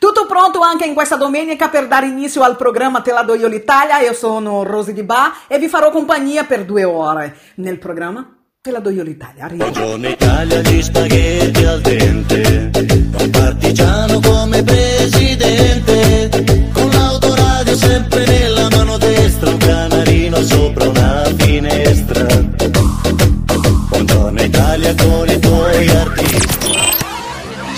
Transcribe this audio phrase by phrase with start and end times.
[0.00, 3.48] Tutto pronto anche in questa domenica per dare inizio al programma Te la do io
[3.48, 3.98] l'Italia.
[3.98, 8.26] Io sono Rosy Di Ba e vi farò compagnia per due ore nel programma
[8.62, 9.44] Te la do io l'Italia.
[9.44, 9.68] Arriva.
[9.68, 12.70] Buongiorno Italia, gli spaghetti al dente,
[13.18, 16.28] un partigiano come presidente,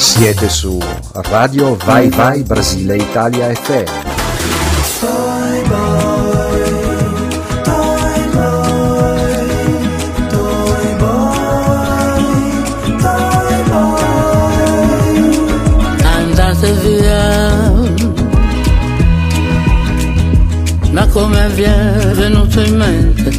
[0.03, 0.81] Siete su
[1.13, 3.85] Radio Vai Vai Brasile Italia FM.
[16.03, 17.91] andate via.
[20.91, 23.31] Ma come vi è venuto in mente?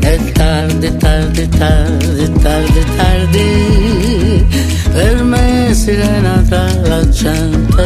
[0.00, 4.46] È tardi, tardi, tardi, tardi, tardi,
[4.92, 7.82] per me sirena tra la gente.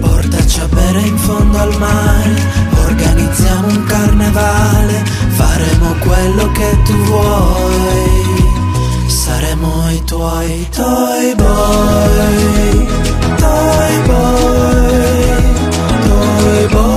[0.00, 2.34] Portaci a bere in fondo al mare,
[2.86, 8.46] organizziamo un carnevale, faremo quello che tu vuoi,
[9.06, 12.86] saremo i tuoi toy boy,
[13.36, 15.28] toy boy,
[16.02, 16.87] toy boy,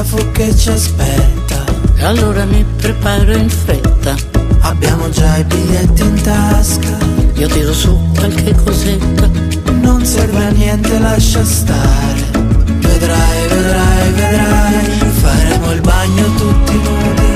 [0.00, 1.64] un aliscafo che ci aspetta,
[1.96, 4.14] E allora mi preparo in fretta.
[4.60, 6.96] abbiamo già i biglietti in tasca.
[7.34, 9.28] Io tiro su qualche cosetta.
[9.72, 12.30] Non serve a niente, lascia stare.
[12.32, 15.10] Vedrai, vedrai, vedrai.
[15.20, 17.28] Faremo il bagno tutti nudi.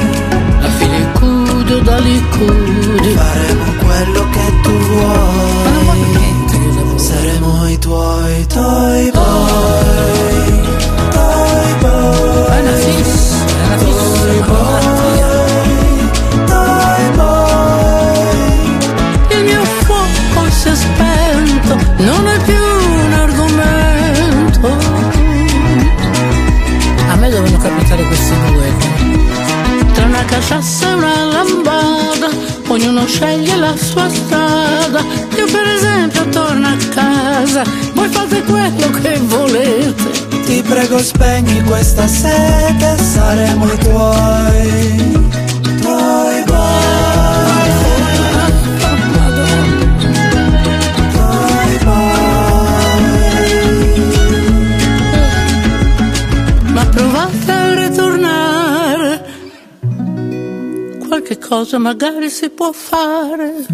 [0.60, 3.14] A filicudo da licudi.
[3.14, 5.92] Faremo quello che tu vuoi.
[6.96, 9.73] Saremo i tuoi toy boy.
[30.54, 32.28] Tra una caciassa e una lambada,
[32.69, 35.00] ognuno sceglie la sua strada.
[35.37, 40.43] Io per esempio torno a casa, voi fate quello che volete.
[40.44, 45.44] Ti prego spegni questa sete, saremo i tuoi.
[61.26, 63.64] Qualche cosa magari si può fare.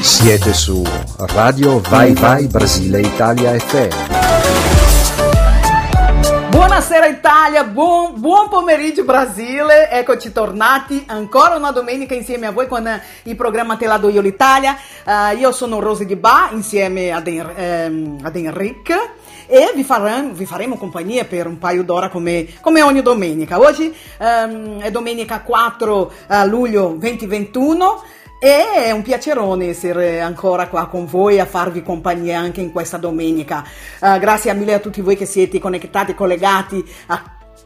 [0.00, 0.82] Siete su
[1.18, 3.90] Radio Vai Vai Brasile Italia FM.
[6.48, 12.86] Buonasera Italia, buon, buon pomeriggio Brasile, eccoci tornati ancora una domenica insieme a voi con
[12.86, 14.78] eh, il programma Te la do io l'Italia.
[15.04, 19.10] Eh, io sono Rosy Di Ba insieme ad, En- ehm, ad Enric
[19.46, 23.58] e vi faremo, vi faremo compagnia per un paio d'ora come, come ogni domenica.
[23.58, 28.02] Oggi ehm, è domenica 4 eh, luglio 2021
[28.38, 32.96] e è un piacerone essere ancora qua con voi a farvi compagnia anche in questa
[32.96, 33.64] domenica.
[34.00, 36.84] Eh, grazie mille a tutti voi che siete connettati, collegati,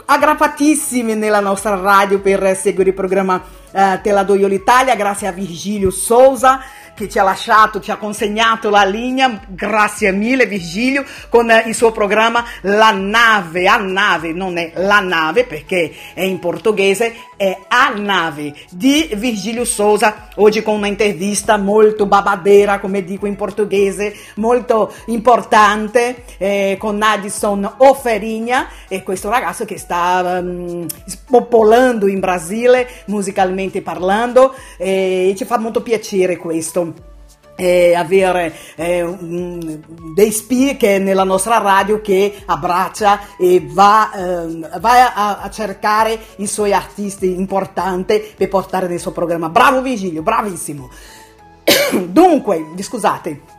[0.05, 4.95] aggrappatissimi nella nostra radio per seguire il programma eh, Te la do io l'Italia.
[4.97, 6.61] Grazie a Virgilio Souza
[6.97, 9.39] che ci ha lasciato, ci ha consegnato la linea.
[9.47, 15.01] Grazie mille Virgilio con eh, il suo programma La nave, a nave, non è la
[15.01, 20.29] nave perché è in portoghese, è a nave di Virgilio Souza.
[20.37, 27.75] Oggi con una intervista molto babadeira, come dico in portoghese, molto importante eh, con Addison
[27.78, 35.59] Oferigna e questo ragazzo che sta ehm, spopolando in Brasile musicalmente parlando e ci fa
[35.59, 37.15] molto piacere questo
[37.57, 39.17] eh, avere eh,
[40.15, 46.47] dei speaker nella nostra radio che abbraccia e va, ehm, va a, a cercare i
[46.47, 49.49] suoi artisti importanti per portare nel suo programma.
[49.49, 50.91] Bravo Vigilio, bravissimo.
[52.07, 53.56] Dunque, scusate.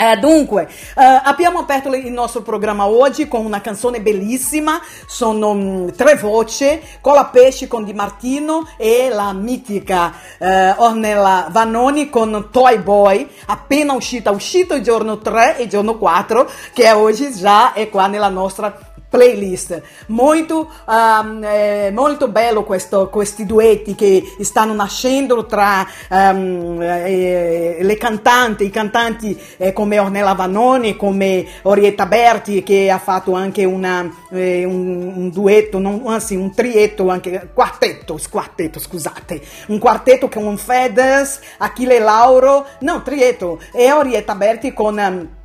[0.00, 0.66] Eh, dunque,
[0.96, 6.80] eh, abbiamo aperto il nostro programma oggi con una canzone bellissima, sono mh, tre voci,
[7.02, 13.92] Cola Pesci con Di Martino e la mitica eh, Ornella Vanoni con Toy Boy, appena
[13.92, 18.30] uscita, uscito il giorno 3 e il giorno 4, che oggi già è qua nella
[18.30, 18.74] nostra
[19.10, 19.82] playlist.
[20.06, 27.96] Molto, um, eh, molto bello questo, questi duetti che stanno nascendo tra um, eh, le
[27.96, 34.08] cantanti, i cantanti eh, come Ornella Vanoni, come Orietta Berti che ha fatto anche una,
[34.30, 40.56] eh, un, un, duetto, non, anzi un trietto, anche quartetto, quartetto, scusate, un quartetto con
[40.56, 44.96] Fedez, Achille Lauro, no, trietto, e Orietta Berti con...
[44.96, 45.38] Um,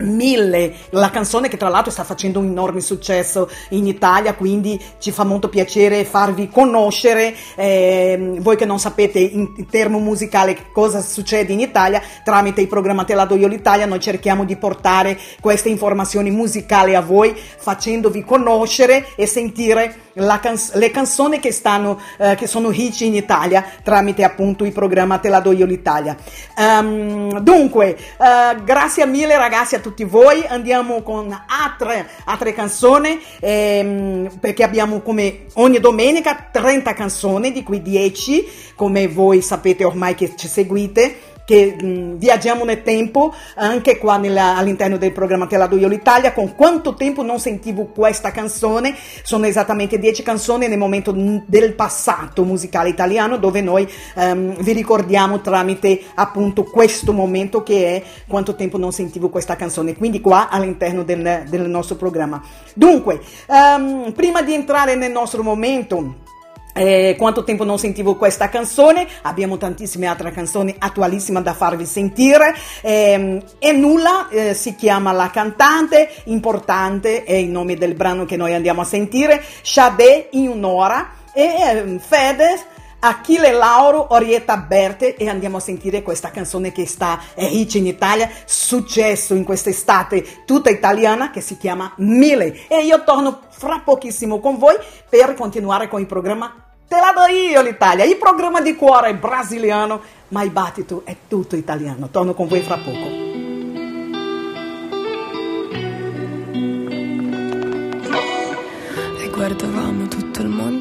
[0.00, 5.10] Mille, la canzone che tra l'altro sta facendo un enorme successo in Italia, quindi ci
[5.10, 11.52] fa molto piacere farvi conoscere, eh, voi che non sapete in, termo musicale cosa succede
[11.52, 15.68] in Italia, tramite il programma Te la do io l'Italia noi cerchiamo di portare queste
[15.68, 20.08] informazioni musicali a voi, facendovi conoscere e sentire
[20.40, 25.18] Canz- le canzoni che, stanno, eh, che sono hit in Italia tramite appunto il programma
[25.18, 26.16] Te la do io l'Italia.
[26.56, 34.38] Um, dunque, uh, grazie mille ragazzi a tutti voi, andiamo con altre, altre canzoni ehm,
[34.40, 40.34] perché abbiamo come ogni domenica 30 canzoni, di cui 10 come voi sapete ormai che
[40.36, 45.66] ci seguite che mh, viaggiamo nel tempo anche qua nella, all'interno del programma Te la
[45.66, 48.94] do io l'Italia con quanto tempo non sentivo questa canzone.
[49.24, 55.40] Sono esattamente 10 canzoni nel momento del passato musicale italiano dove noi um, vi ricordiamo
[55.40, 59.96] tramite appunto questo momento che è quanto tempo non sentivo questa canzone.
[59.96, 62.40] Quindi qua all'interno del, del nostro programma.
[62.74, 66.28] Dunque um, prima di entrare nel nostro momento
[66.74, 69.06] eh, quanto tempo non sentivo questa canzone?
[69.22, 72.54] Abbiamo tantissime altre canzoni attualissime da farvi sentire.
[72.82, 78.36] Eh, e nulla eh, si chiama la cantante, importante è il nome del brano che
[78.36, 79.42] noi andiamo a sentire.
[79.62, 82.64] Sade in un'ora e eh, Fedez
[83.00, 87.86] Achille Lauro, Orietta Berte e andiamo a sentire questa canzone che sta è hit in
[87.86, 94.38] Italia, successo in quest'estate tutta italiana che si chiama Mille e io torno fra pochissimo
[94.38, 94.76] con voi
[95.08, 100.00] per continuare con il programma Te la do io l'Italia, il programma di cuore brasiliano,
[100.28, 102.08] ma il battito è tutto italiano.
[102.10, 103.19] Torno con voi fra poco.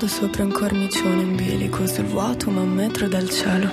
[0.10, 3.70] Sopra un cornicione in bilico sul vuoto ma un metro dal cielo.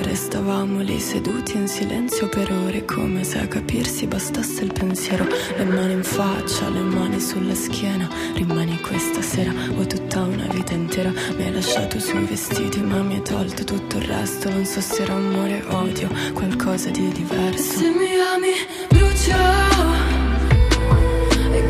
[0.00, 5.26] Restavamo lì seduti in silenzio per ore come se a capirsi bastasse il pensiero.
[5.56, 8.08] Le mani in faccia, le mani sulla schiena.
[8.34, 11.12] Rimani questa sera o tutta una vita intera.
[11.36, 14.48] Mi hai lasciato sui vestiti ma mi hai tolto tutto il resto.
[14.48, 17.78] Non so se era amore o odio, qualcosa di diverso.
[17.78, 18.52] Se mi ami
[18.88, 20.07] brucia e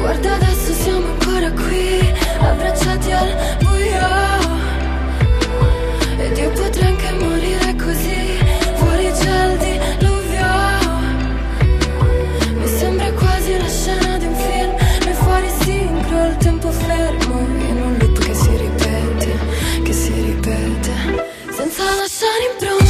[0.08, 4.08] guarda adesso siamo ancora qui, abbracciati al buio.
[6.16, 8.38] Ed io potrei anche morire così,
[8.76, 10.52] fuori c'è il diluvio.
[12.55, 14.75] Mi sembra quasi la scena di un film,
[15.05, 17.38] noi fuori sincro, il tempo fermo,
[17.69, 19.38] in un loop che si ripete,
[19.82, 20.93] che si ripete,
[21.55, 22.88] senza lasciare impronta,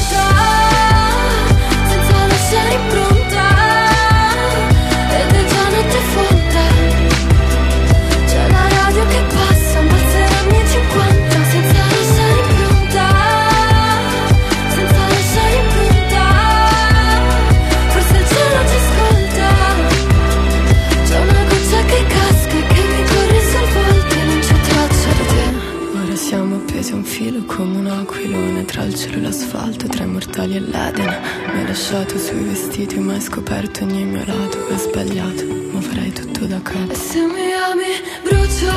[30.39, 31.21] l'asfalto, tra i mortali e l'Eden.
[31.53, 34.59] Mi hai lasciato sui vestiti, ma hai scoperto ogni mio lato.
[34.71, 36.93] Ho sbagliato, ma farei tutto da capo.
[36.93, 38.73] E se mi ami, brucio.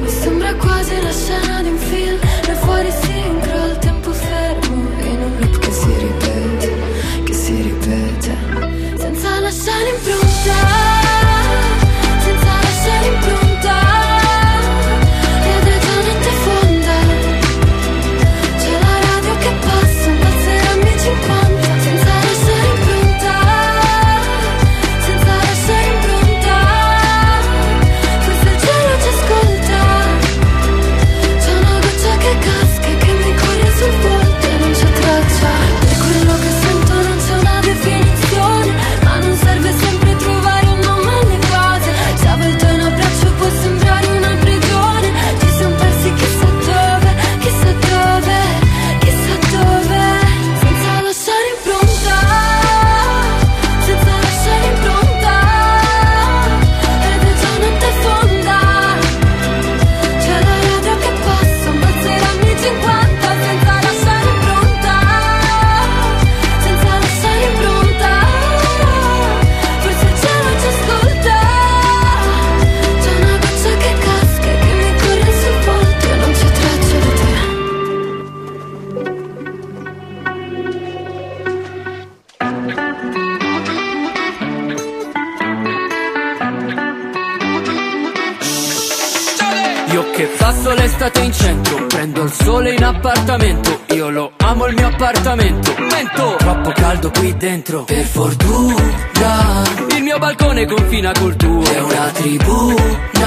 [0.00, 5.22] Mi sembra quasi la scena di un film, e fuori sincro, il tempo fermo, in
[5.22, 6.74] un loop che si ripete,
[7.24, 8.36] che si ripete,
[8.98, 10.19] senza lasciare impronta,
[93.30, 93.80] in appartamento.
[93.94, 95.74] Io lo amo il mio appartamento.
[95.78, 97.84] Mento Troppo caldo qui dentro.
[97.84, 99.08] Per fortuna
[99.96, 101.62] Il mio balcone confina col tuo.
[101.62, 103.19] È una Perché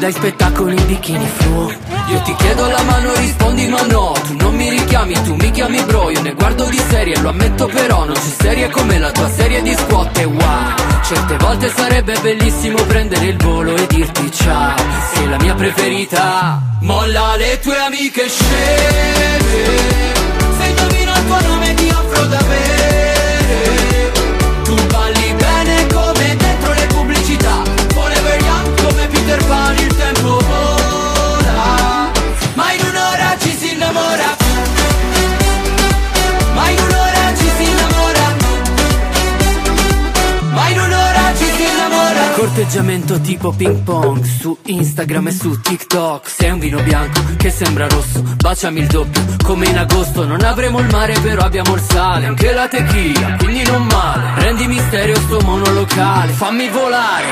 [0.00, 1.70] dai spettacolo in bikini fluo
[2.08, 4.14] Io ti chiedo la mano rispondi ma no.
[4.26, 6.10] Tu non mi richiami, tu mi chiami bro.
[6.10, 9.60] Io ne guardo di serie, lo ammetto però Non c'è serie come la tua serie
[9.60, 10.74] di squat e wow.
[11.02, 14.76] Certe volte sarebbe bellissimo prendere il volo e dirti ciao.
[15.12, 16.62] Sei la mia preferita.
[16.80, 19.38] Molla le tue amiche sceme
[20.58, 24.12] Se indovino il tuo nome ti offro da bere.
[24.64, 27.62] Tu balli bene come dentro le pubblicità.
[27.92, 29.79] Forever young come Peter Pan
[42.52, 46.28] Corteggiamento tipo ping pong Su Instagram e su TikTok.
[46.28, 50.26] Sei un vino bianco che sembra rosso Baciami il doppio come in agosto.
[50.26, 54.42] Non avremo il mare però abbiamo il sale Anche la tequila quindi non male.
[54.42, 57.28] Rendi misterio sto monolocale Fammi volare.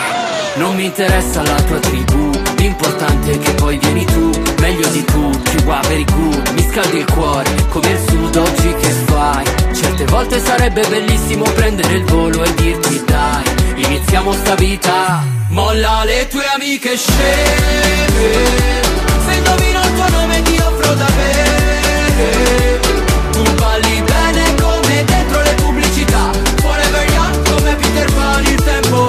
[0.54, 5.56] Non mi interessa la tua tribù L'importante è che poi vieni tu Meglio di tutti,
[5.64, 9.44] very good Mi scaldi il cuore come il sud oggi che fai.
[9.74, 13.47] Certe volte sarebbe bellissimo prendere il volo e dirti dai
[13.78, 15.24] Iniziamo sta vita.
[15.50, 18.36] Molla le tue amiche sceme
[19.24, 22.80] Se indovino il tuo nome ti offro da bere.
[23.30, 26.30] Tu balli bene come dentro le pubblicità.
[26.60, 29.07] Forever young come Peter Pan il tempo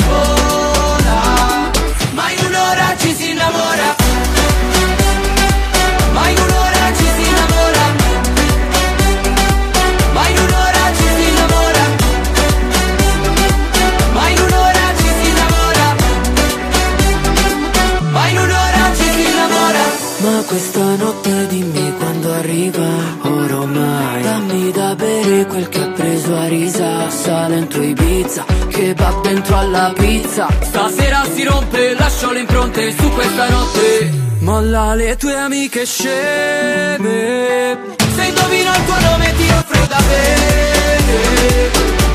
[20.90, 22.88] Ma questa notte dimmi quando arriva.
[23.22, 27.10] Ormai Dammi da bere quel che ha preso a risa.
[27.10, 30.48] Salento Ibiza Che va dentro alla pizza.
[30.62, 34.12] Stasera si rompe Lascio le impronte su questa notte.
[34.40, 37.78] Molla le tue amiche sceme.
[38.16, 41.72] Se indovino il tuo nome ti offro da bere.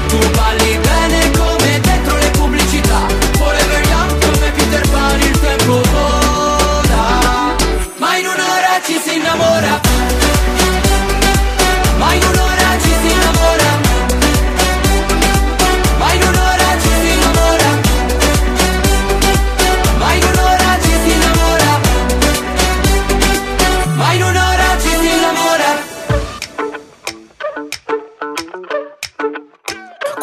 [0.08, 3.06] Tu balli bene come dentro le pubblicità.
[3.34, 6.23] Forever young come Peter Pan il tempo vola
[8.86, 9.83] in un'ora ci si innamora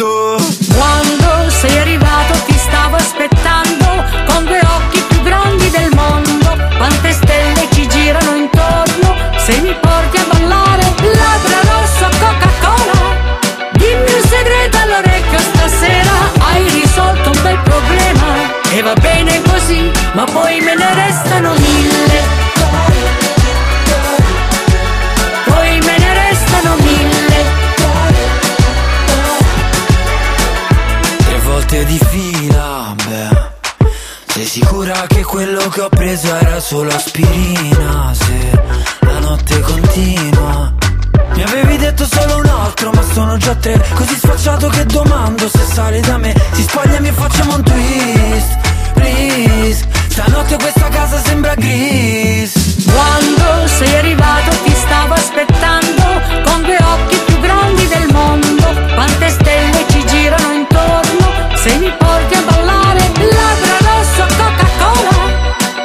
[0.00, 0.39] prometto
[31.70, 33.90] Volte di fila, beh.
[34.26, 38.12] Sei sicura che quello che ho preso era solo aspirina?
[38.12, 38.50] Se
[38.98, 40.74] la notte continua.
[41.34, 43.80] Mi avevi detto solo un altro, ma sono già tre.
[43.94, 46.34] Così sfacciato che domando se sale da me.
[46.54, 48.58] Si spogliami e facciamo un twist,
[48.94, 49.86] please.
[50.08, 52.84] Stanotte questa casa sembra gris.
[52.84, 56.02] Quando sei arrivato ti stavo aspettando
[56.42, 58.66] con due occhi più grandi del mondo.
[58.92, 60.69] Quante stelle ci girano intorno
[61.62, 63.02] se mi porti a ballare.
[63.38, 65.16] Labbra rosso Coca-Cola.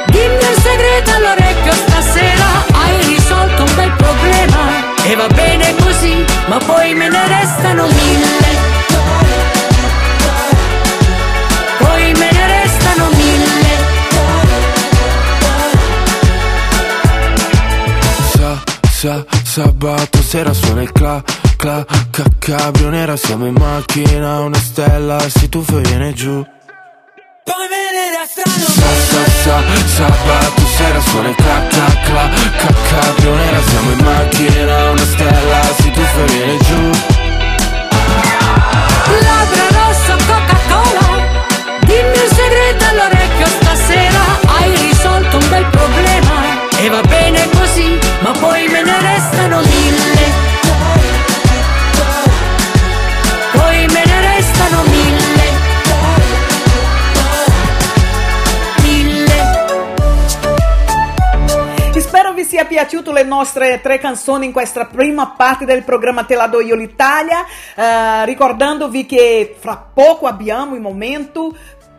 [0.06, 2.48] Dimmi un segreto all'orecchio stasera.
[2.72, 4.60] Hai risolto un bel problema
[5.04, 8.34] e va bene così, ma poi me ne restano mille.
[11.78, 13.64] Poi me ne restano mille.
[18.34, 21.22] Sa, sa, sabato sera suona il cla,
[21.66, 26.44] cla, ca, cabrio nera Siamo in macchina, una stella, si tuffa e viene giù.
[27.44, 28.66] Poi venere a strano.
[28.78, 29.62] Sa, sa, sa,
[29.96, 32.30] sabato sera suona il cla, cla, cla,
[32.60, 36.82] ca, cabrio nera Siamo in macchina, una stella, si tuffa e viene giù.
[39.26, 41.06] Labbra rosso Coca-Cola.
[41.80, 44.22] Dimmi un segreto all'orecchio stasera.
[44.46, 46.34] Hai risolto un bel problema.
[46.78, 50.55] E va bene così Ma poi me ne restano mille
[62.46, 66.60] sia piaciuto le nostre tre canzoni in questa prima parte del programma Te la do
[66.60, 71.54] io l'Italia, eh, ricordandovi che fra poco abbiamo il momento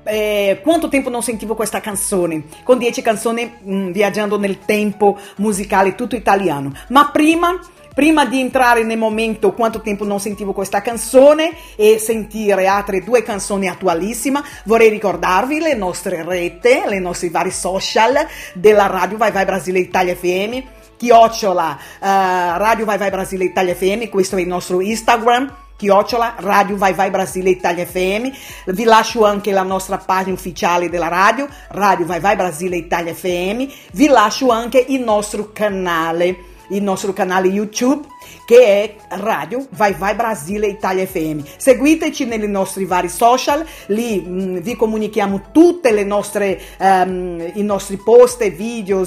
[0.05, 2.43] eh, quanto tempo non sentivo questa canzone?
[2.63, 6.71] Con 10 canzoni mh, viaggiando nel tempo musicale tutto italiano.
[6.87, 7.59] Ma prima,
[7.97, 13.23] prima di entrare nel momento quanto tempo non sentivo questa canzone e sentire altre due
[13.23, 18.13] canzoni attualissime, vorrei ricordarvi le nostre rete, le nostre vari social
[18.53, 20.61] della radio Vai Vai Brasile Italia FM
[20.95, 26.77] chiocciola eh, Radio Vai Vai Brasile Italia FM, questo è il nostro Instagram, chiocciola Radio
[26.77, 28.27] Vai Vai Brasile Italia FM.
[28.73, 33.65] Vi lascio anche la nostra pagina ufficiale della radio, Radio Vai Vai Brasile Italia FM.
[33.93, 38.05] Vi lascio anche il nostro canale, il nostro canale YouTube
[38.45, 41.41] che è Radio Vai Vai Brasile Italia FM.
[41.57, 47.97] Seguiteci nei nostri vari social, lì mh, vi comunichiamo tutte le nostre ehm, i nostri
[47.97, 48.55] post e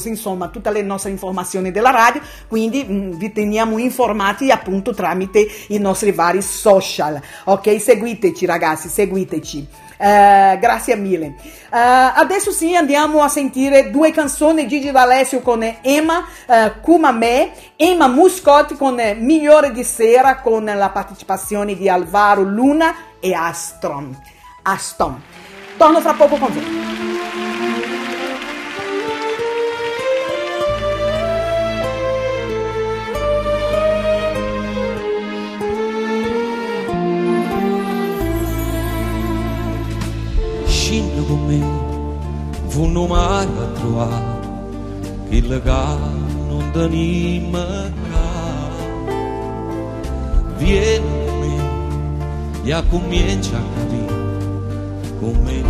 [0.05, 5.79] insomma, tutte le nostre informazioni della radio, quindi mh, vi teniamo informati appunto tramite i
[5.79, 7.21] nostri vari social.
[7.45, 9.89] Ok, seguiteci ragazzi, seguiteci.
[10.03, 11.27] Eh, grazie mille.
[11.27, 18.09] Eh, adesso sì andiamo a sentire due canzoni Gigi D'Alessio con Emma eh, Kumame, Emma
[18.09, 24.19] Muscotti con Migliore di sera con la partecipazione di Alvaro Luna e Astron.
[24.63, 25.23] Aston.
[25.77, 27.50] Torno fra poco con voi.
[43.07, 44.39] Me, funno mare a trovare,
[45.29, 45.63] che le
[46.49, 47.57] non tenim
[50.57, 54.19] Vieni con me, e comincia a capire
[55.19, 55.63] come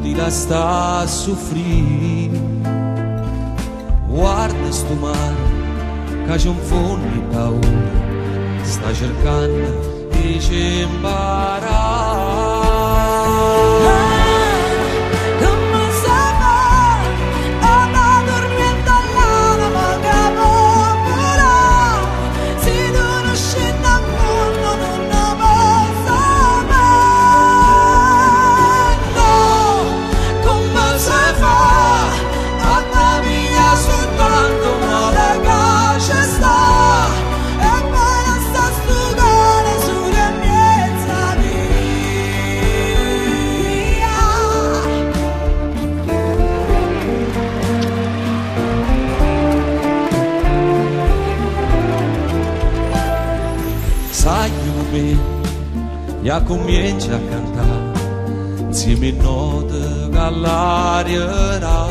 [0.00, 2.40] di la sta a soffrire.
[4.06, 5.34] Guarda sto mare,
[6.26, 7.68] che c'è un fondo di paura,
[8.62, 12.45] sta cercando di ci imparare.
[56.36, 57.92] E comincia a cantare
[58.68, 61.86] insieme a note che all'aria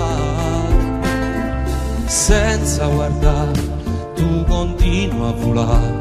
[2.05, 3.59] senza guardare
[4.15, 5.99] tu continua a volare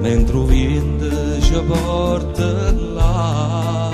[0.00, 3.90] mentre il vento ci porta là.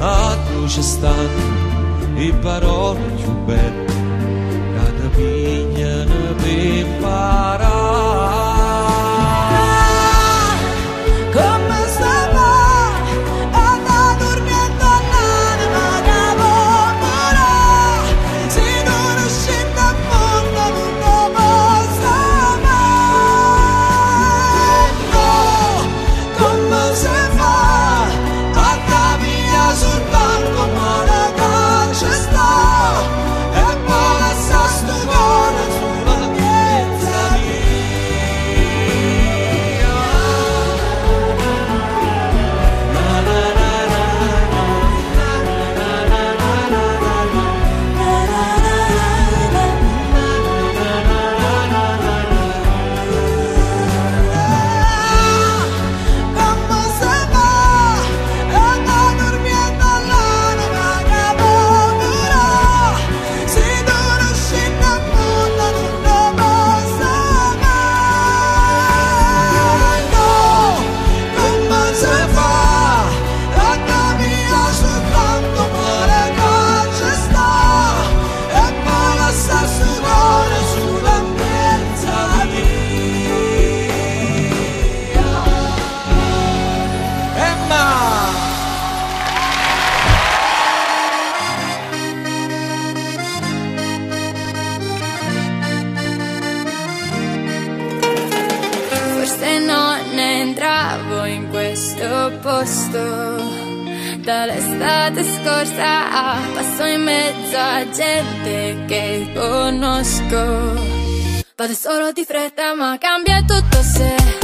[0.00, 1.58] A tu ci stanno
[2.14, 3.89] le parole più belle
[107.04, 110.88] mezzo a gente che conosco.
[111.56, 114.39] Vado solo di fretta ma cambia tutto se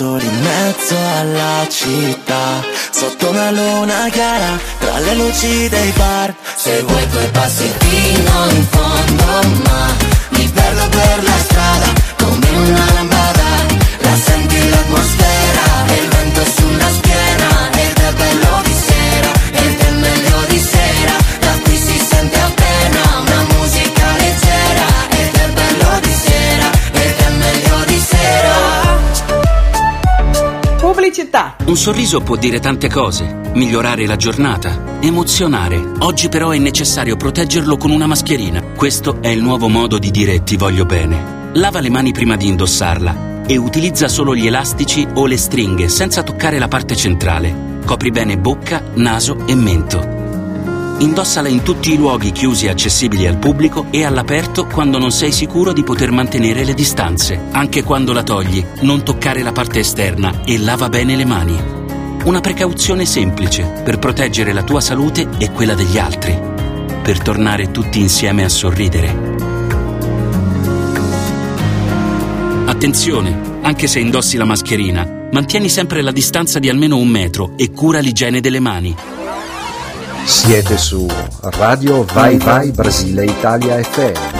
[0.00, 6.34] soli in mezzo alla città, sotto una luna chiara, tra le luci dei bar.
[6.56, 8.89] Seguo i tuoi passi fino in fondo
[31.70, 35.80] Un sorriso può dire tante cose, migliorare la giornata, emozionare.
[36.00, 38.60] Oggi però è necessario proteggerlo con una mascherina.
[38.60, 41.52] Questo è il nuovo modo di dire ti voglio bene.
[41.52, 46.24] Lava le mani prima di indossarla e utilizza solo gli elastici o le stringhe senza
[46.24, 47.78] toccare la parte centrale.
[47.86, 50.19] Copri bene bocca, naso e mento.
[51.00, 55.32] Indossala in tutti i luoghi chiusi e accessibili al pubblico e all'aperto quando non sei
[55.32, 57.40] sicuro di poter mantenere le distanze.
[57.52, 61.58] Anche quando la togli, non toccare la parte esterna e lava bene le mani.
[62.24, 66.38] Una precauzione semplice per proteggere la tua salute e quella degli altri.
[67.02, 69.36] Per tornare tutti insieme a sorridere.
[72.66, 77.70] Attenzione, anche se indossi la mascherina, mantieni sempre la distanza di almeno un metro e
[77.70, 79.19] cura l'igiene delle mani.
[80.24, 81.06] Siete su
[81.40, 84.38] Radio Vai Vai Brasile Italia FM.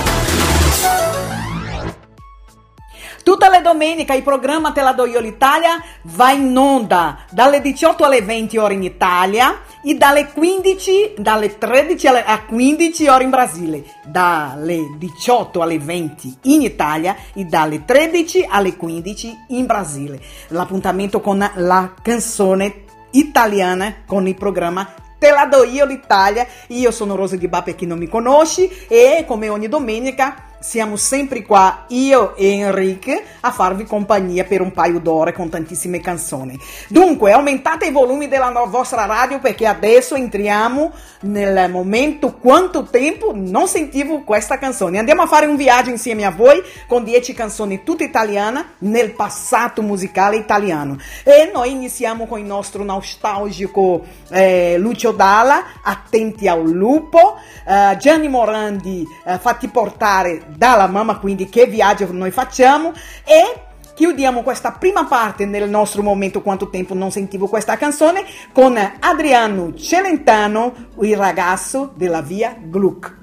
[3.22, 8.04] Tutte le domeniche il programma Te la do io l'Italia va in onda dalle 18
[8.04, 13.30] alle 20 ore in Italia e dalle 15, dalle 13 alle, a 15 ore in
[13.30, 13.84] Brasile.
[14.04, 20.20] Dalle 18 alle 20 in Italia e dalle 13 alle 15 in Brasile.
[20.48, 26.46] L'appuntamento con la canzone italiana con il programma Te la do io l'Italia.
[26.68, 30.96] Io sono Rosa Di Ba per chi non mi conosce e come ogni domenica siamo
[30.96, 36.58] sempre qua, io e Enrique, a farvi compagnia per un paio d'ore con tantissime canzoni.
[36.88, 40.92] Dunque, aumentate i volumi della vostra radio perché adesso entriamo
[41.22, 44.98] nel momento quanto tempo non sentivo questa canzone.
[44.98, 49.80] Andiamo a fare un viaggio insieme a voi con 10 canzoni tutte italiane nel passato
[49.80, 50.98] musicale italiano.
[51.24, 58.28] E noi iniziamo con il nostro nostalgico eh, Lucio Dalla, Attenti al lupo, eh, Gianni
[58.28, 62.92] Morandi, eh, Fatti portare dalla mamma, quindi che viaggio noi facciamo
[63.24, 68.76] e chiudiamo questa prima parte nel nostro momento quanto tempo non sentivo questa canzone con
[68.98, 73.19] Adriano Celentano, il ragazzo della via Gluck.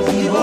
[0.00, 0.35] Mi sembra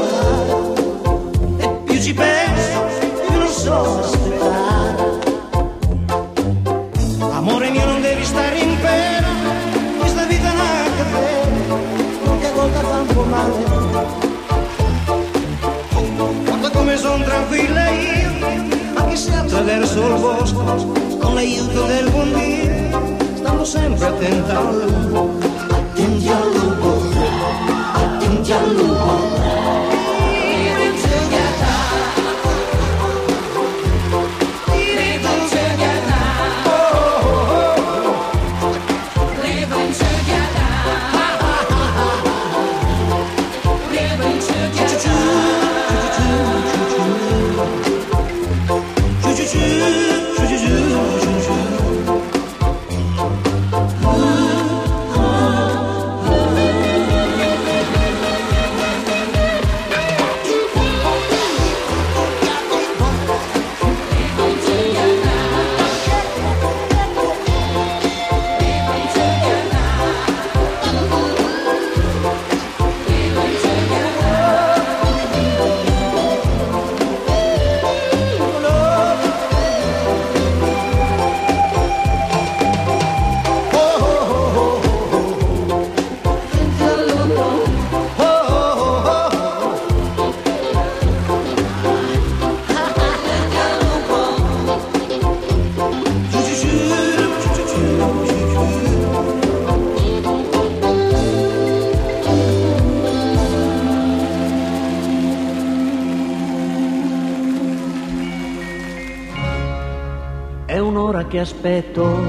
[111.44, 112.22] aspetto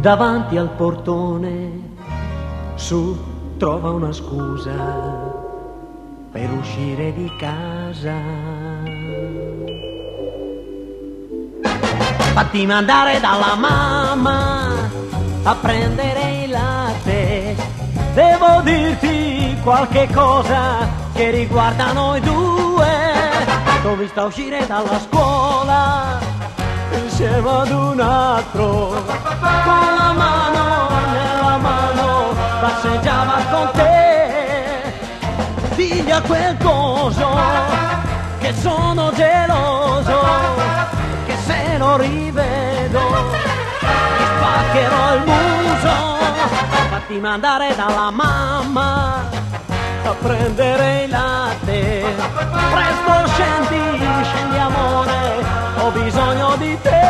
[0.00, 1.90] davanti al portone.
[2.74, 3.16] Su,
[3.56, 4.72] trova una scusa
[6.32, 8.14] per uscire di casa.
[12.34, 14.88] Fatti mandare dalla mamma
[15.44, 17.54] a prendere il latte.
[18.14, 22.90] Devo dirti qualche cosa che riguarda noi due.
[23.82, 26.31] T'ho vista uscire dalla scuola
[27.22, 34.94] insieme ad un altro, con la mano nella mano passeggiava con te.
[35.76, 37.28] Digli a quel coso
[38.40, 40.20] che sono geloso,
[41.26, 43.00] che se lo rivedo
[44.18, 45.94] gli spaccherò il muso.
[46.90, 49.41] Fatti mandare dalla mamma
[50.04, 52.04] a prendere il latte.
[52.72, 55.44] Presto scendi, scendi amore,
[55.78, 57.00] ho bisogno di te,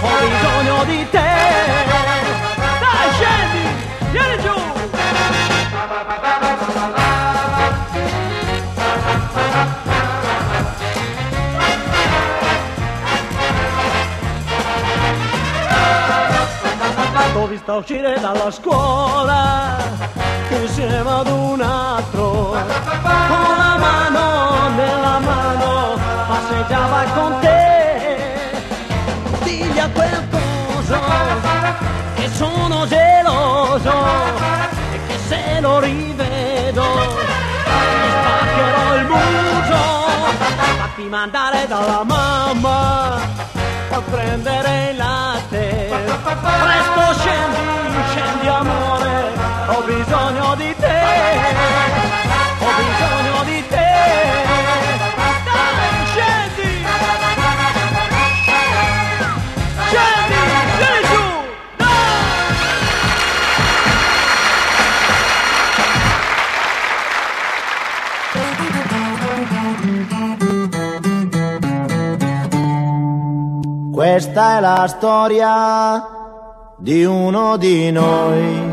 [0.00, 1.30] ho bisogno di te.
[2.80, 3.66] Dai scendi,
[4.10, 4.60] vieni giù.
[17.32, 19.72] T'ho vista uscire dalla scuola
[20.60, 22.50] insieme ad un altro.
[22.50, 28.50] Con la mano nella mano passeggiava con te.
[29.42, 31.00] Digli a quel coso
[32.14, 33.92] che sono geloso
[34.92, 40.06] e che se lo rivedo gli spaccherò il muso.
[40.78, 43.20] Fatti mandare dalla mamma
[43.90, 45.90] a prendere il latte
[46.62, 46.91] presto
[74.22, 76.06] Questa è la storia
[76.78, 78.70] di uno di noi.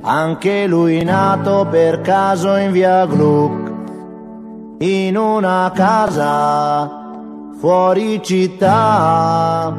[0.00, 3.72] Anche lui nato per caso in via Gluck,
[4.78, 6.88] in una casa
[7.58, 9.74] fuori città,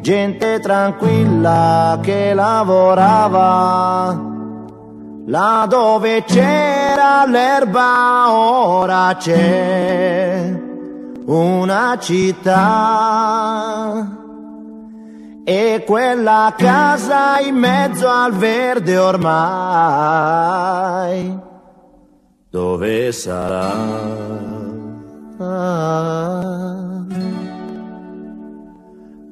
[0.00, 4.20] gente tranquilla che lavorava,
[5.26, 10.63] là dove c'era l'erba ora c'è
[11.26, 13.12] una città.
[15.44, 19.28] E quella casa in mezzo al verde ormai,
[22.48, 23.72] dove sarà?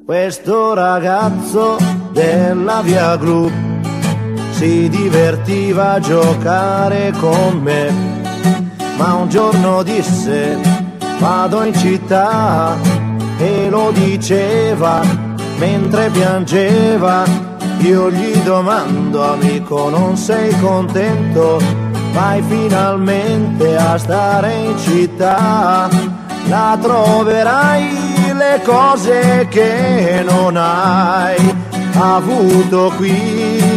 [0.05, 1.77] Questo ragazzo
[2.11, 3.49] della via Gru
[4.51, 7.91] si divertiva a giocare con me,
[8.97, 10.72] ma un giorno disse
[11.23, 12.75] vado in città
[13.37, 14.99] e lo diceva
[15.57, 17.23] mentre piangeva,
[17.79, 21.61] io gli domando amico non sei contento,
[22.11, 25.87] vai finalmente a stare in città,
[26.49, 31.55] la troverai le cose che non hai
[31.93, 33.71] avuto qui.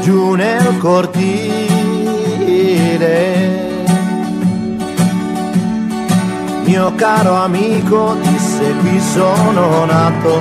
[0.00, 1.48] giù nel cortile.
[6.62, 10.40] Mio caro amico disse qui sono nato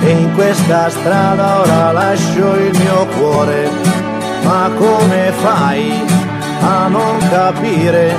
[0.00, 3.70] e in questa strada ora lascio il mio cuore.
[4.42, 5.92] Ma come fai
[6.60, 8.16] a non capire?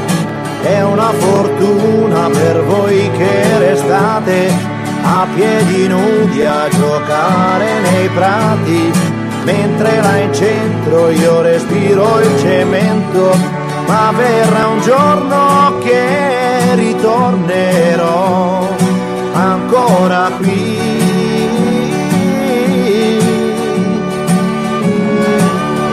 [0.62, 4.71] È una fortuna per voi che restate
[5.04, 13.36] a piedi nudi a giocare nei prati mentre là in centro io respiro il cemento,
[13.88, 18.68] ma verrà un giorno che ritornerò
[19.34, 20.80] ancora qui.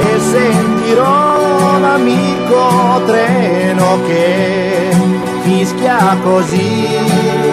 [0.01, 4.91] E sentirò l'amico treno che
[5.43, 7.48] fischia così.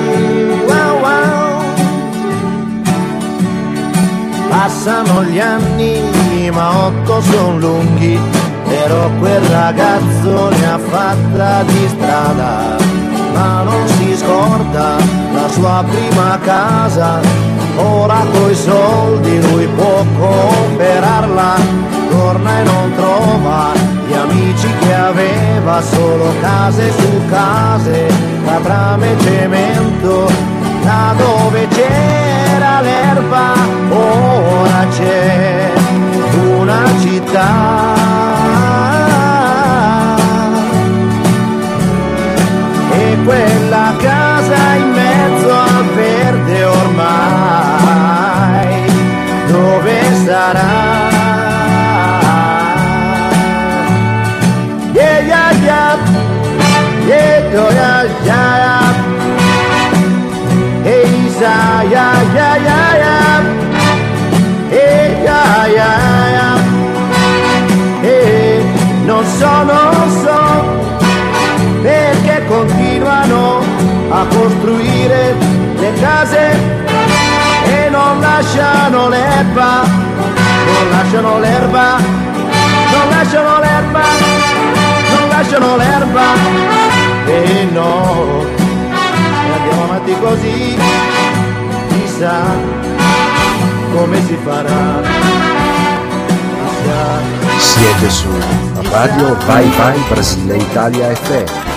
[4.58, 8.18] Passano gli anni, ma otto son lunghi,
[8.66, 12.78] però quel ragazzo ne ha fatta di strada,
[13.34, 14.96] ma non si scorda
[15.34, 17.20] la sua prima casa,
[17.76, 21.56] ora coi soldi lui può comprarla,
[22.10, 23.74] torna e non trova
[24.08, 28.08] gli amici che aveva solo case su case,
[28.46, 30.55] la trame e cemento,
[30.86, 33.54] là dove c'era l'erba,
[33.90, 35.72] ora c'è
[36.58, 37.94] una città.
[42.92, 44.35] E quella casa
[90.22, 90.78] così,
[91.90, 92.42] chissà
[93.94, 95.02] come si farà,
[96.62, 97.34] chissà.
[97.58, 98.30] Siete su
[98.92, 101.75] Radio Vai Vai Brasile Italia FM.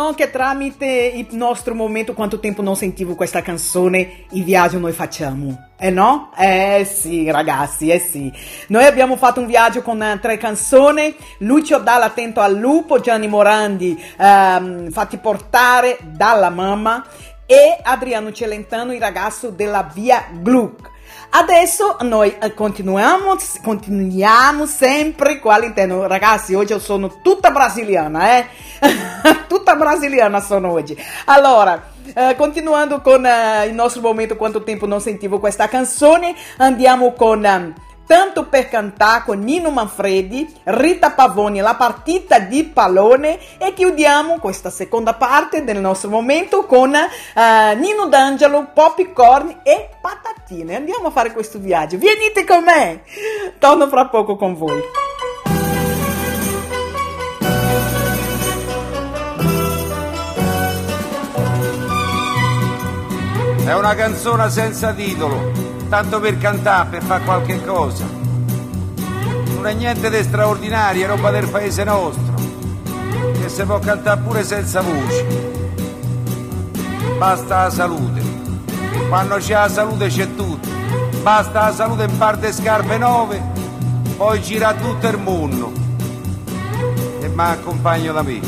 [0.00, 4.24] È vero o non che tramite il nostro momento, quanto tempo non sentivo questa canzone,
[4.30, 5.68] i viaggi noi facciamo?
[5.78, 6.30] Eh no?
[6.38, 8.32] Eh sì, ragazzi, eh sì.
[8.68, 13.28] Noi abbiamo fatto un viaggio con eh, tre canzoni, Lucio Dalla Attento al Lupo, Gianni
[13.28, 17.04] Morandi ehm, Fatti Portare dalla Mamma
[17.44, 20.89] e Adriano Celentano, il ragazzo della Via Gluck.
[21.32, 26.08] Adesso noi eh, continuiamo, continuiamo sempre qua all'interno.
[26.08, 28.46] Ragazzi, oggi io sono tutta brasiliana, eh?
[29.46, 30.96] tutta brasiliana sono oggi.
[31.26, 31.80] Allora,
[32.12, 37.44] eh, continuando con eh, il nostro momento, quanto tempo non sentivo questa canzone, andiamo con...
[37.44, 37.74] ehm,
[38.10, 44.68] Tanto per cantare con Nino Manfredi, Rita Pavoni, la partita di pallone e chiudiamo questa
[44.68, 50.74] seconda parte del nostro momento con eh, Nino D'Angelo, Popcorn e patatine.
[50.74, 51.98] Andiamo a fare questo viaggio.
[51.98, 53.02] Venite con me!
[53.60, 54.82] Torno fra poco con voi.
[63.64, 65.52] È una canzone senza titolo,
[65.90, 68.06] tanto per cantare, per fare qualche cosa.
[69.54, 72.34] Non è niente di straordinario, è roba del paese nostro,
[73.40, 75.48] che si può cantare pure senza voce.
[77.18, 78.22] Basta la salute.
[79.08, 80.68] Quando c'è la salute c'è tutto.
[81.22, 83.42] Basta la salute in parte scarpe nuove,
[84.16, 85.72] poi gira tutto il mondo.
[87.20, 88.40] E mi accompagno da me.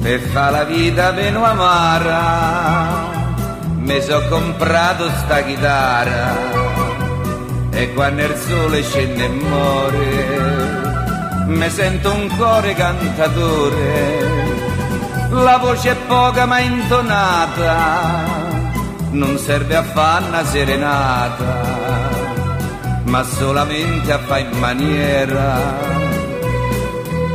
[0.00, 3.23] Per fa la vita meno amara
[3.84, 6.34] mi so comprato sta chitarra
[7.70, 10.02] e quando il sole scende e muore
[11.46, 14.32] mi sento un cuore cantatore
[15.30, 18.24] la voce è poca ma intonata
[19.10, 21.82] non serve a fare una serenata
[23.04, 26.02] ma solamente a fare maniera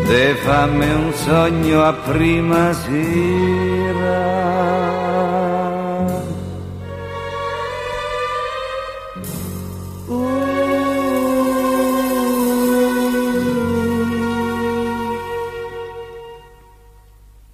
[0.09, 4.19] Te fammi un sogno a prima sera.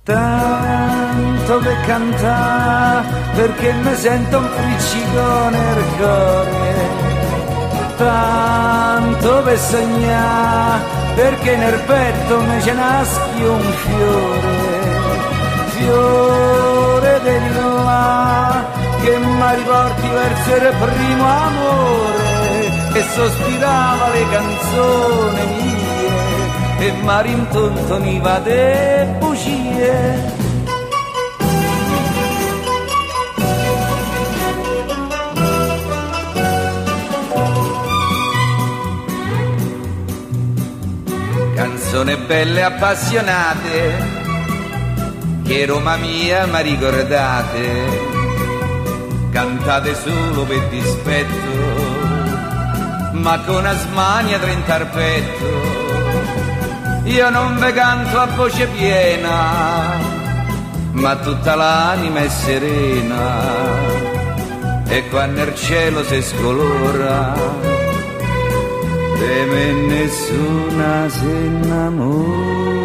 [0.05, 6.73] Tanto per cantare perché mi sento un friccicone nel cuore.
[7.97, 10.83] Tanto per sognare
[11.15, 14.93] perché nel petto mi ce naschi un fiore.
[15.69, 18.63] Fiore del là
[19.01, 25.65] che mi riporti verso il primo amore e sospirava le canzoni.
[25.65, 25.74] mie
[26.79, 30.33] e mi rintontoniva de bugie.
[41.55, 44.23] Canzoni belle appassionate
[45.43, 48.13] che Roma mia mi ricordate
[49.31, 51.53] cantate solo per dispetto
[53.11, 55.84] ma con asmania trentarpetto
[57.05, 59.93] io non ve canto a voce piena
[60.91, 63.23] ma tutta l'anima è serena
[64.87, 67.33] e quando il cielo si scolora
[69.19, 72.84] de me nessuna si innamora.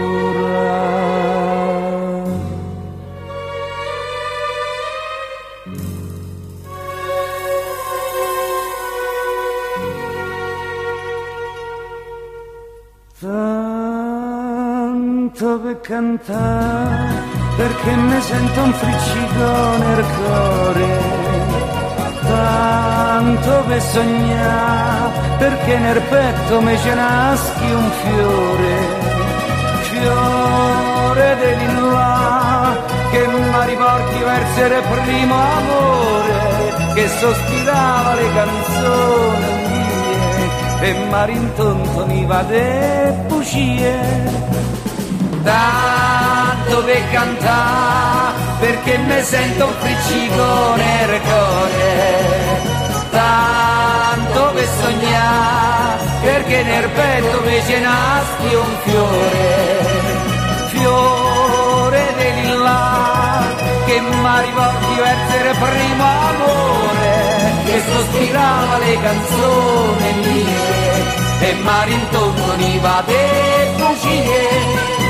[16.10, 17.22] cantare
[17.56, 21.18] perché mi sento un friccico nel cuore.
[22.22, 29.08] Tanto per sognare perché nel petto mi ce naschi un fiore.
[29.90, 32.76] Fiore dell'inlà
[33.10, 36.48] che mi riporti verso il primo amore
[36.94, 44.79] che sospirava le canzoni mie e mi rintontoniva de bugie
[45.42, 52.78] da dove cantare perché mi sento un friccico nel cuore.
[53.10, 59.98] Tanto per sognà perché nel petto invece nasce un fiore.
[60.68, 63.46] Fiore di lilla
[63.86, 67.20] che mi ha rivolto essere primo amore
[67.64, 75.09] che sospirava le canzoni mie e mi rintoniva dei fucile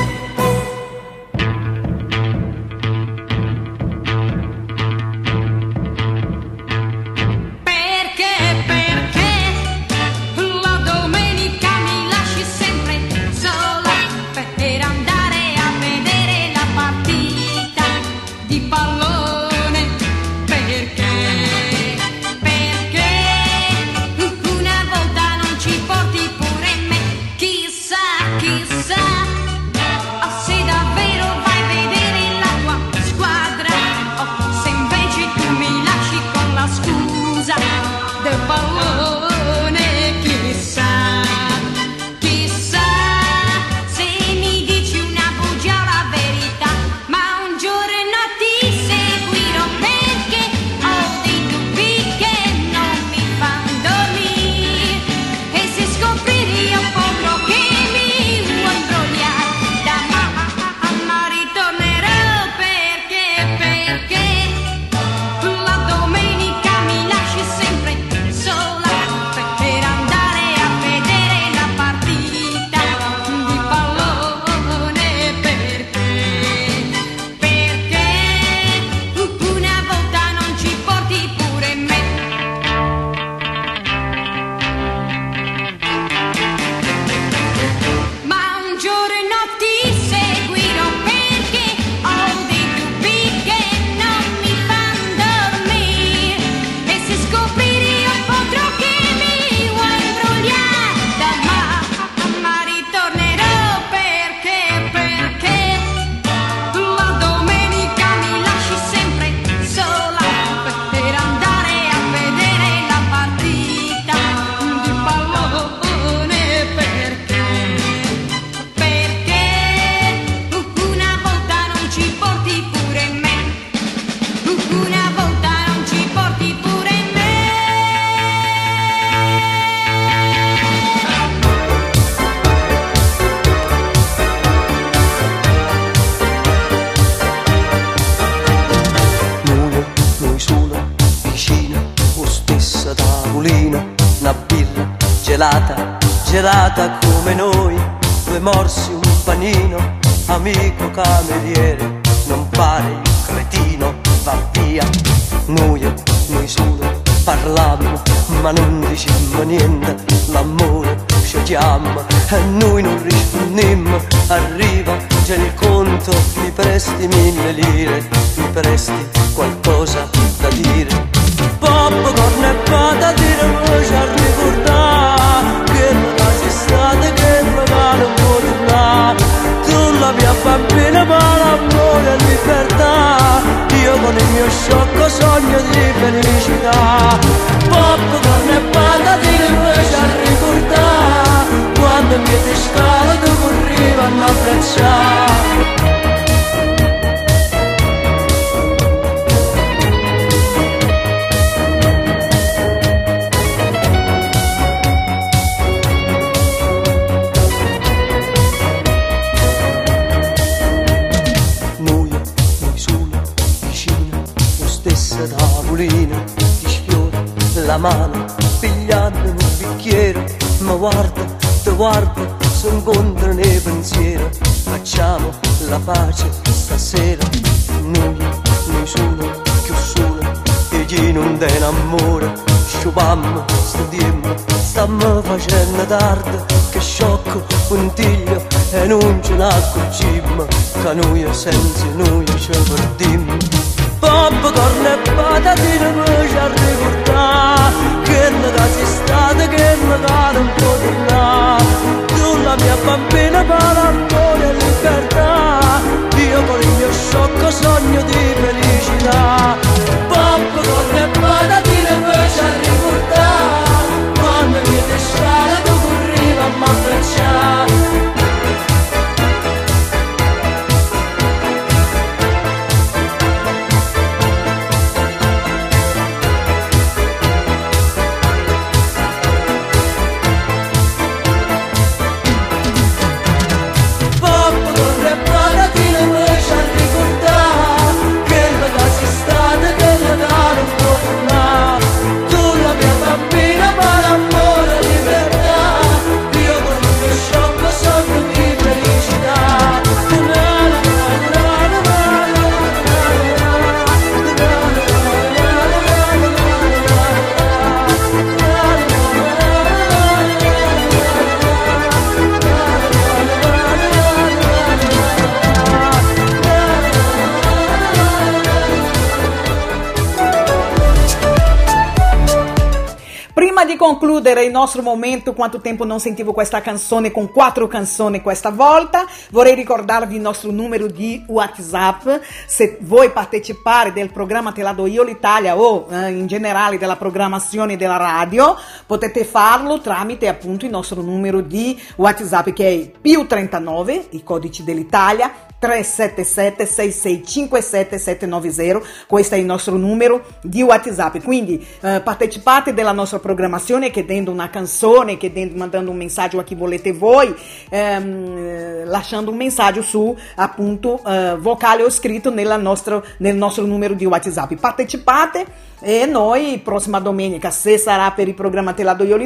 [323.91, 329.05] concludere il nostro momento, quanto tempo non sentivo questa canzone con quattro canzoni questa volta,
[329.31, 332.07] vorrei ricordarvi il nostro numero di WhatsApp.
[332.47, 336.95] Se vuoi partecipare del programma Te la do io l'Italia o eh, in generale della
[336.95, 343.27] programmazione della radio, potete farlo tramite appunto il nostro numero di WhatsApp che è più
[343.27, 351.17] 39, i codici dell'Italia, 377 6657 790 questo è il nostro numero di whatsapp.
[351.23, 356.55] Quindi eh, partecipate della nostra programmazione chiedendo una canzone chiedendo, mandando un messaggio a chi
[356.55, 357.33] volete voi
[357.69, 363.65] ehm, eh, lasciando un messaggio su appunto eh, vocale o scritto nella nostra- nel nostro
[363.65, 364.53] numero di whatsapp.
[364.53, 369.17] Partecipate e noi prossima domenica se sarà per il programma Te la do io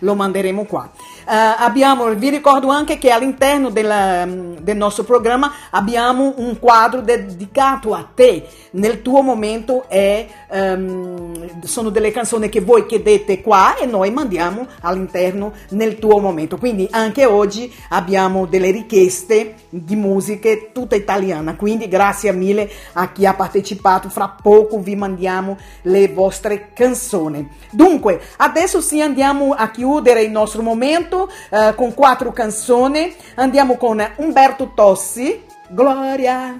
[0.00, 0.90] lo manderemo qua.
[1.24, 7.94] Eh, abbiamo, vi ricordo anche che all'interno della- del nostro programma abbiamo un quadro dedicato
[7.94, 8.46] a te.
[8.72, 14.66] Nel tuo momento è, ehm, sono delle canzoni che voi chiedete qua e noi mandiamo
[14.80, 16.56] all'interno nel tuo momento.
[16.56, 21.54] Quindi anche oggi abbiamo delle richieste di musiche tutta italiana.
[21.54, 24.08] Quindi grazie mille a chi ha partecipato.
[24.08, 27.48] Fra poco vi mandiamo le vostre canzoni.
[27.70, 33.14] Dunque adesso sì andiamo a chiudere il nostro momento eh, con quattro canzoni.
[33.36, 36.58] Andiamo con Umberto Tossi Gloria.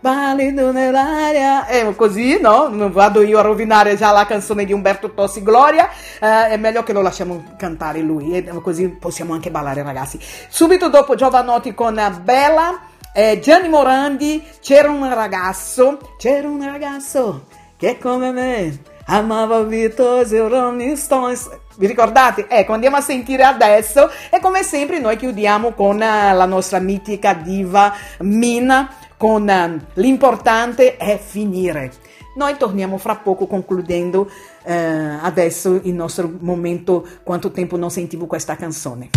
[0.00, 2.68] Valido nell'aria, è così, no?
[2.68, 5.88] Non vado io a rovinare già la canzone di Umberto Tossi Gloria,
[6.20, 10.20] eh, è meglio che lo lasciamo cantare lui, e così possiamo anche ballare ragazzi.
[10.50, 12.80] Subito dopo Giovanotti con Bella,
[13.14, 17.46] eh, Gianni Morandi, c'era un ragazzo, c'era un ragazzo
[17.76, 21.48] che come me amava Beatles e Rolling Stones.
[21.76, 22.46] Vi ricordate?
[22.48, 27.34] Ecco, andiamo a sentire adesso e come sempre noi chiudiamo con eh, la nostra mitica
[27.34, 31.92] diva Mina con eh, l'importante è finire.
[32.36, 34.28] Noi torniamo fra poco concludendo
[34.64, 39.10] eh, adesso il nostro momento quanto tempo non sentivo questa canzone.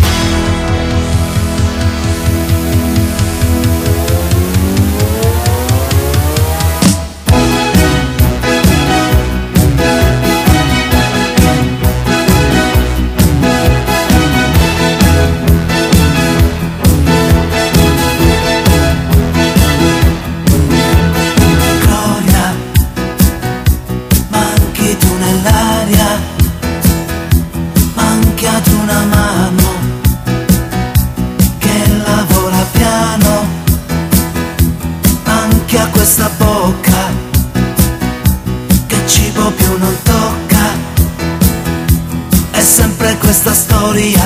[43.28, 44.24] Questa storia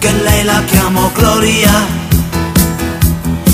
[0.00, 1.70] che lei la chiamo Gloria.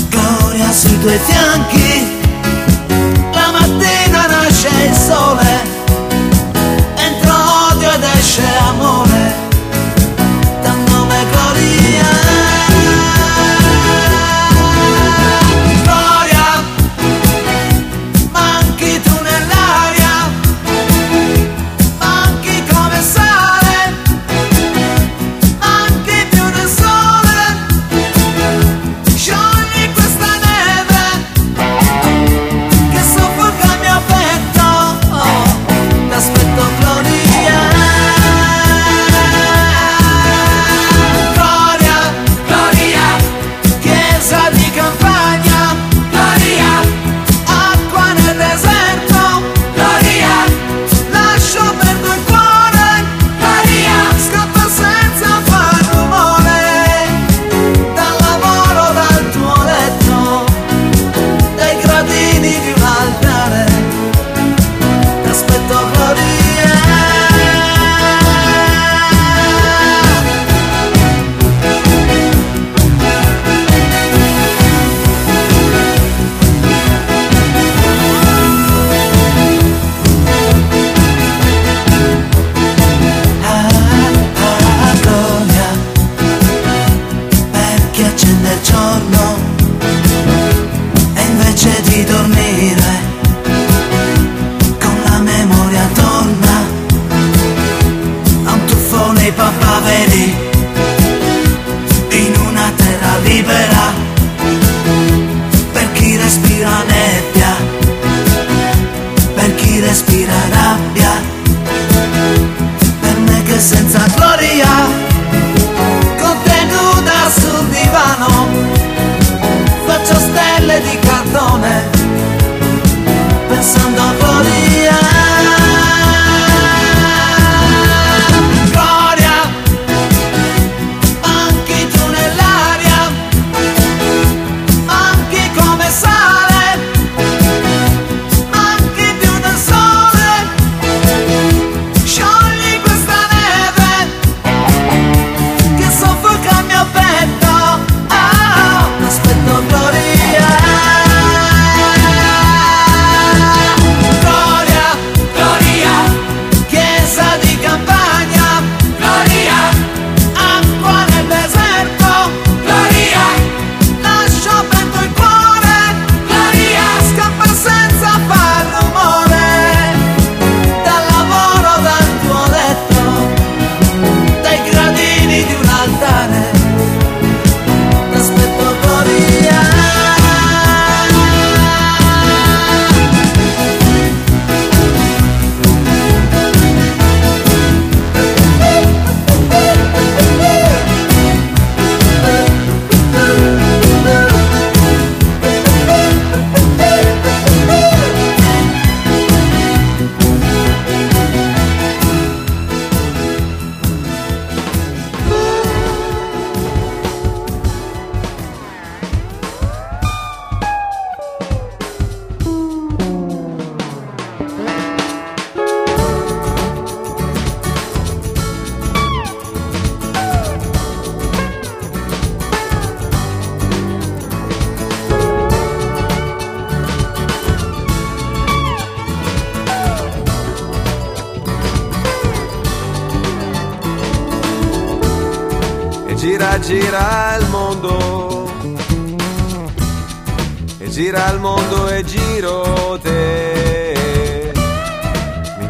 [0.09, 2.20] Gloria sui tuoi fianchi,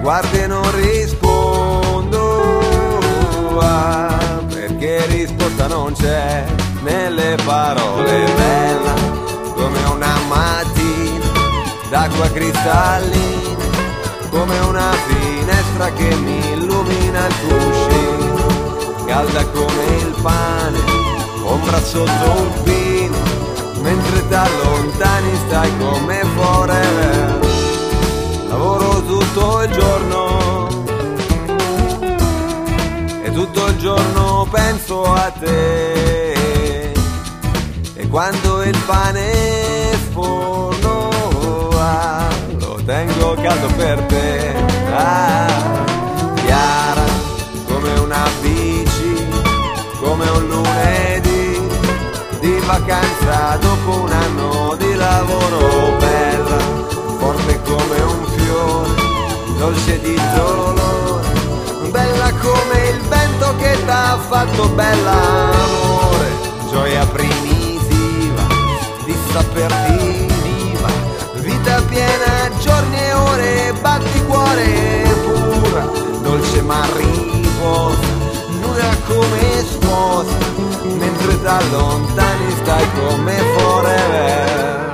[0.02, 2.60] guardi e non rispondo.
[3.60, 6.46] ah, perché risposta non c'è
[6.82, 8.26] nelle parole.
[8.36, 8.94] Bella
[9.54, 11.26] come una mattina
[11.90, 13.70] d'acqua cristallina.
[14.30, 18.32] Come una finestra che mi illumina il cuscino
[19.12, 20.80] calda come il pane,
[21.44, 23.18] ombra sotto un pino,
[23.82, 27.51] mentre da lontani stai come forever.
[28.62, 30.68] Lavoro tutto il giorno
[33.24, 36.92] e tutto il giorno penso a te.
[37.96, 41.10] E quando il pane sforno
[41.74, 42.28] ah,
[42.60, 44.54] lo tengo caldo per te.
[44.94, 45.84] Ah,
[46.46, 47.06] chiara
[47.66, 49.26] come una bici,
[50.04, 51.68] come un lunedì
[52.42, 56.58] di vacanza dopo un anno di lavoro bella,
[57.18, 58.90] forte come un fiore,
[59.58, 66.30] dolce di dolore, bella come il vento che t'ha fatto bella amore,
[66.70, 68.44] gioia primitiva
[69.06, 70.90] di saperti viva,
[71.36, 75.90] vita piena, giorni e ore, batti cuore pura,
[76.22, 78.08] dolce ma riposa,
[78.60, 80.38] nuda come sposa,
[80.98, 84.91] mentre da lontani stai come forever.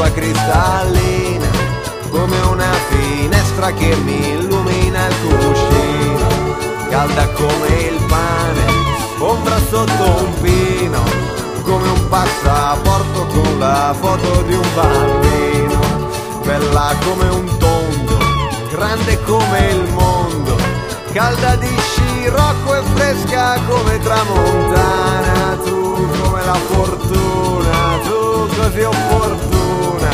[0.00, 1.46] D'acqua cristallina,
[2.08, 6.26] come una finestra che mi illumina il cuscino,
[6.88, 8.64] calda come il pane,
[9.18, 11.02] ombra sotto un pino,
[11.64, 15.80] come un passaporto con la foto di un bambino,
[16.44, 18.18] bella come un tondo,
[18.70, 20.56] grande come il mondo,
[21.12, 25.79] calda di scirocco e fresca come tramontana, tu
[26.50, 30.10] la fortuna, tu così opportuna,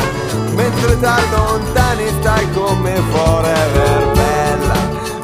[0.53, 4.77] mentre da lontani stai come forever bella,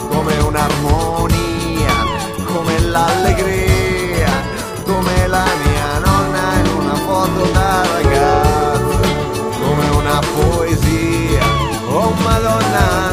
[0.09, 1.93] come un'armonia,
[2.45, 4.31] come l'allegria,
[4.85, 9.07] come la mia nonna in una foto da ragazza,
[9.61, 11.43] come una poesia,
[11.89, 13.12] oh madonna.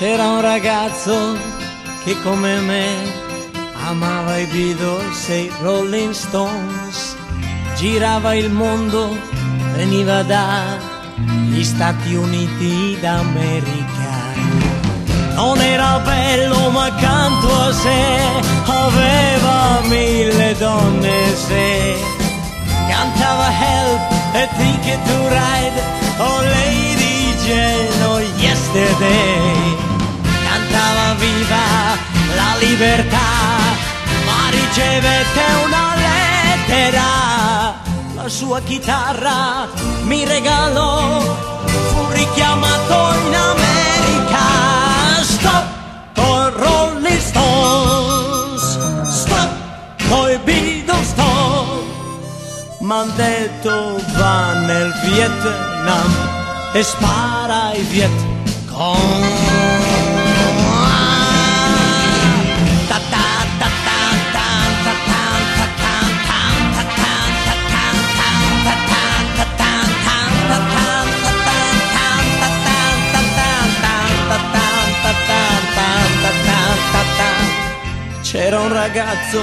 [0.00, 1.36] C'era un ragazzo
[2.04, 2.86] che come me
[3.86, 7.14] amava i Beatles e i Rolling Stones,
[7.76, 9.14] girava il mondo,
[9.74, 14.32] veniva dagli Stati Uniti d'America.
[15.34, 21.94] Non era bello ma accanto a sé aveva mille donne se
[22.88, 24.00] cantava Help
[24.32, 25.82] e Ticket to Ride
[26.16, 29.89] oh Lady Jane oh Yesterday
[31.20, 31.66] viva
[32.34, 33.28] la libertà
[34.26, 37.08] ma ricevette una lettera
[38.14, 39.68] la sua chitarra
[40.02, 44.44] mi regalò fu richiamato in America.
[45.22, 45.66] Stop
[46.14, 49.50] con Rolling Stones stop
[50.08, 51.08] coi Beatles.
[51.08, 51.82] Stop
[52.80, 56.10] m'han detto va nel Vietnam
[56.72, 58.10] e spara ai Viet
[78.50, 79.40] C'era un ragazzo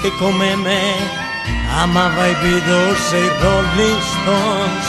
[0.00, 0.94] che come me
[1.80, 4.86] amava i Beatles e i Rolling Stones,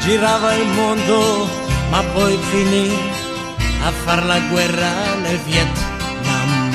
[0.00, 1.48] girava il mondo
[1.88, 2.94] ma poi finì
[3.86, 4.92] a far la guerra
[5.22, 6.70] nel Vietnam.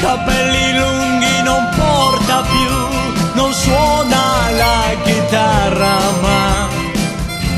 [0.00, 6.68] Capelli lunghi non porta più, non suona la chitarra ma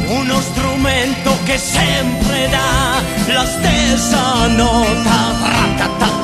[0.07, 5.20] uno strumento che sempre dà la stessa nota.
[5.42, 6.22] Tra-ta-ta-ta.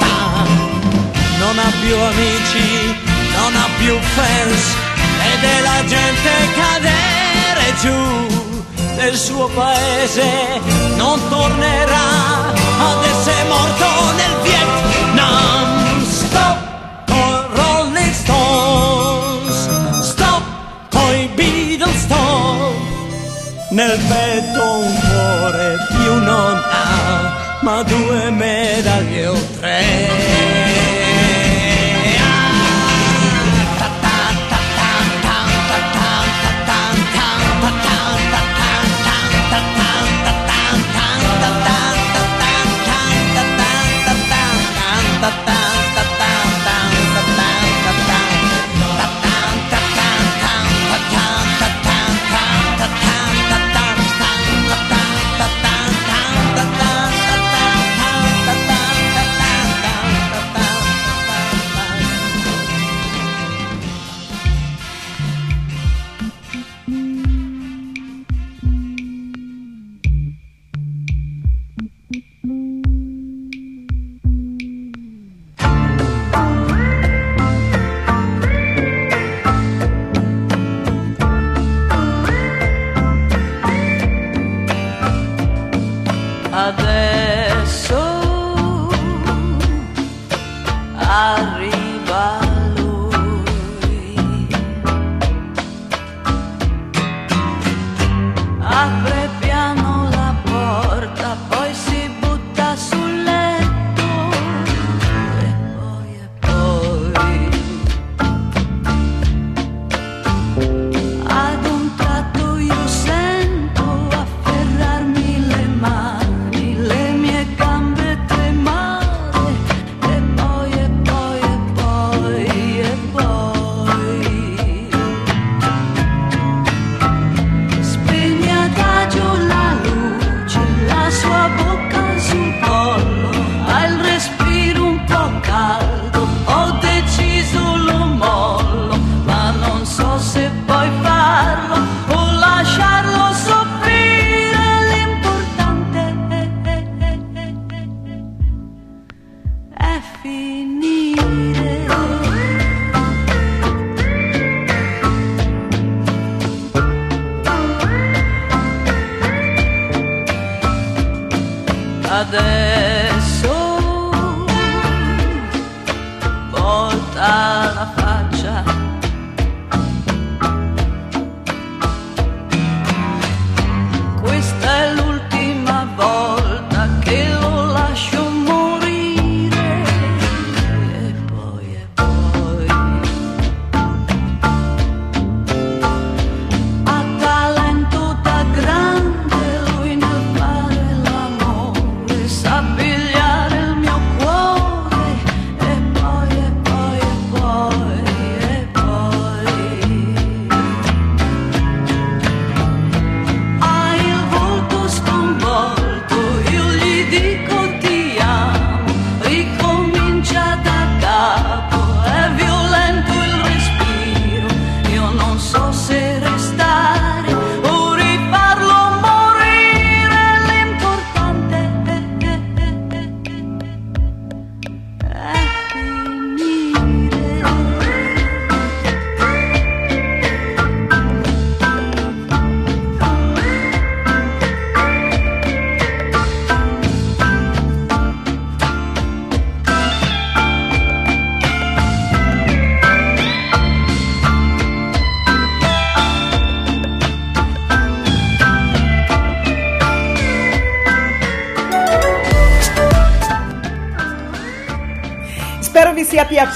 [1.48, 2.94] Non ha più amici,
[3.38, 4.76] non ha più fans,
[5.16, 6.30] vede la gente
[6.60, 8.00] cadere giù
[8.96, 10.28] nel suo paese,
[10.96, 13.86] non tornerà ad essere morto
[14.16, 16.04] nel Vietnam.
[16.04, 16.58] Stop
[17.06, 19.68] con Rolling Stones,
[20.02, 20.42] stop
[20.90, 22.74] coi Beatles, stop
[23.70, 31.07] nel petto un cuore più non ha, ma due medaglie o tre.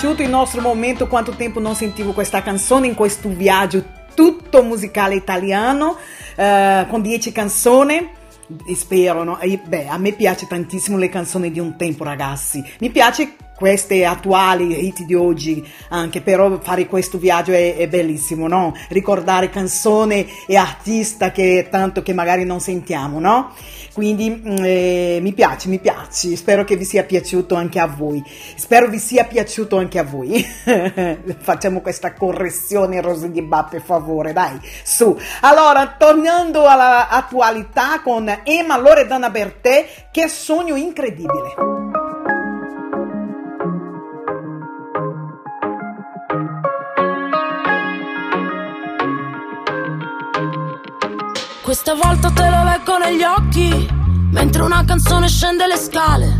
[0.03, 1.07] Piaciuto il nostro momento.
[1.07, 3.85] Quanto tempo non sentivo questa canzone in questo viaggio
[4.15, 5.97] tutto musicale italiano
[6.35, 8.09] eh, con 10 canzoni.
[8.75, 9.39] Spero, no?
[9.39, 12.65] E, beh, a me piace tantissimo le canzoni di un tempo, ragazzi.
[12.81, 18.49] Mi piace queste attuali hit di oggi anche, però fare questo viaggio è, è bellissimo,
[18.49, 18.75] no?
[18.89, 23.53] Ricordare canzone e artista che tanto che magari non sentiamo, no?
[23.93, 28.23] Quindi mm, eh, mi piace, mi piace, spero che vi sia piaciuto anche a voi.
[28.57, 30.45] Spero vi sia piaciuto anche a voi.
[31.41, 35.19] Facciamo questa correzione, Rosy di Ba, per favore, dai, su.
[35.41, 41.91] Allora, tornando all'attualità con Emma Loredana Bertè, che sogno incredibile.
[51.63, 53.89] Questa volta te lo leggo negli occhi,
[54.33, 56.37] mentre una canzone scende le scale.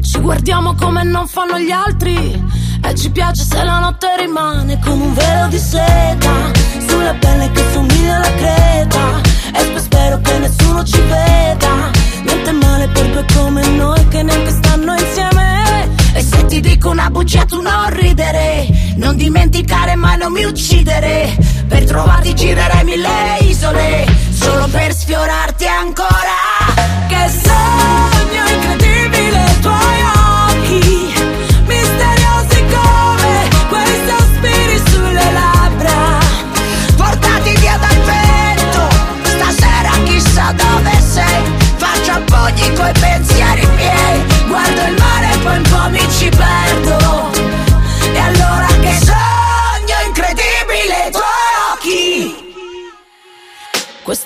[0.00, 2.42] Ci guardiamo come non fanno gli altri,
[2.82, 6.52] e ci piace se la notte rimane come un velo di seta,
[6.86, 9.20] sulla pelle che somiglia alla creta.
[9.54, 11.90] E poi spero che nessuno ci veda,
[12.24, 15.96] niente male per due come noi che neanche stanno insieme.
[16.14, 18.66] E se ti dico una bugia tu non ridere
[18.96, 21.36] Non dimenticare mai non mi uccidere
[21.68, 26.47] Per trovarti girerei mille isole Solo per sfiorarti ancora
[40.52, 41.42] dove sei
[41.76, 43.37] Faccio appoggi coi pensieri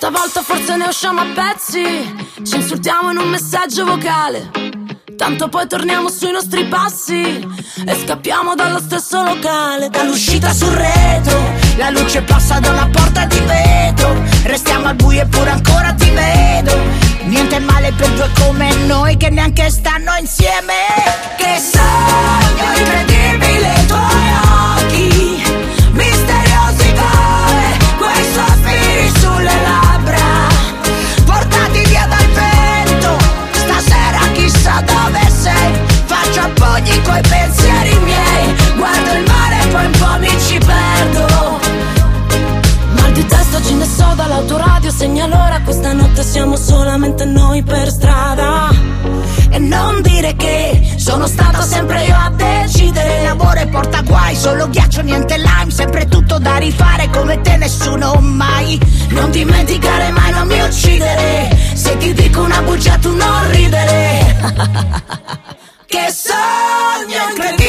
[0.03, 4.51] questa volta forse ne usciamo a pezzi, ci insultiamo in un messaggio vocale.
[5.15, 7.23] Tanto poi torniamo sui nostri passi
[7.85, 9.87] e scappiamo dallo stesso locale.
[9.89, 11.39] Dall'uscita sul retro,
[11.77, 14.21] la luce passa da una porta di vetro.
[14.43, 16.77] Restiamo al buio eppure ancora ti vedo.
[17.23, 20.73] Niente male per due come noi che neanche stanno insieme.
[21.37, 23.85] Che sogno incredibile i
[37.03, 41.59] coi pensieri miei, guardo il mare e poi un po' mi ci perdo.
[42.95, 44.91] Mal di testa ce ne so dall'autoradio.
[44.91, 48.69] Segna l'ora, questa notte siamo solamente noi per strada.
[49.49, 53.23] E non dire che sono stato sempre io a decidere.
[53.23, 55.71] L'amore porta guai, solo ghiaccio, niente lime.
[55.71, 58.79] Sempre tutto da rifare come te nessuno mai.
[59.09, 61.55] Non dimenticare mai, non mi uccidere.
[61.73, 64.35] Se ti dico una bugia tu non ridere
[65.93, 67.62] Che sogno incredibile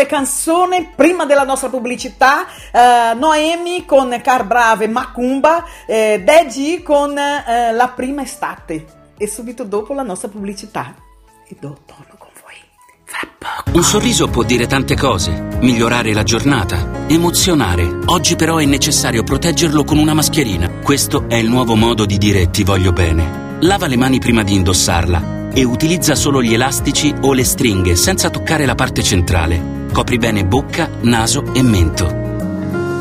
[0.00, 2.46] due canzoni prima della nostra pubblicità.
[2.72, 8.86] eh, Noemi con Car Brave Macumba, eh, Deji con eh, La prima estate.
[9.18, 10.94] E subito dopo la nostra pubblicità.
[11.46, 13.74] E do- torno con voi.
[13.74, 17.98] Un sorriso può dire tante cose, migliorare la giornata, emozionare.
[18.06, 20.70] Oggi però è necessario proteggerlo con una mascherina.
[20.82, 23.58] Questo è il nuovo modo di dire ti voglio bene.
[23.60, 28.30] Lava le mani prima di indossarla e utilizza solo gli elastici o le stringhe senza
[28.30, 29.79] toccare la parte centrale.
[29.92, 32.28] Copri bene bocca, naso e mento.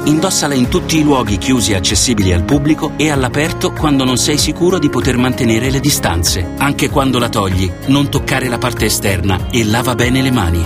[0.05, 4.37] Indossala in tutti i luoghi chiusi e accessibili al pubblico e all'aperto quando non sei
[4.37, 6.53] sicuro di poter mantenere le distanze.
[6.57, 10.65] Anche quando la togli, non toccare la parte esterna e lava bene le mani.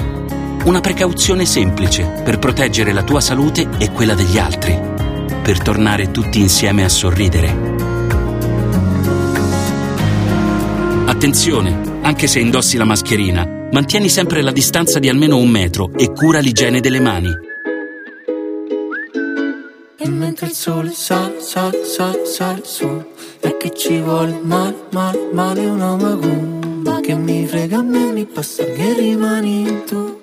[0.63, 4.79] Una precauzione semplice per proteggere la tua salute e quella degli altri.
[5.41, 7.92] Per tornare tutti insieme a sorridere.
[11.23, 16.11] Attenzione, anche se indossi la mascherina, mantieni sempre la distanza di almeno un metro e
[16.11, 17.29] cura l'igiene delle mani.
[19.95, 23.05] E mentre il sole sale, sale, sale, sale su
[23.39, 28.25] E che ci vuole male, male, male una macumba Che mi frega a me, mi
[28.25, 30.22] passa che rimani tu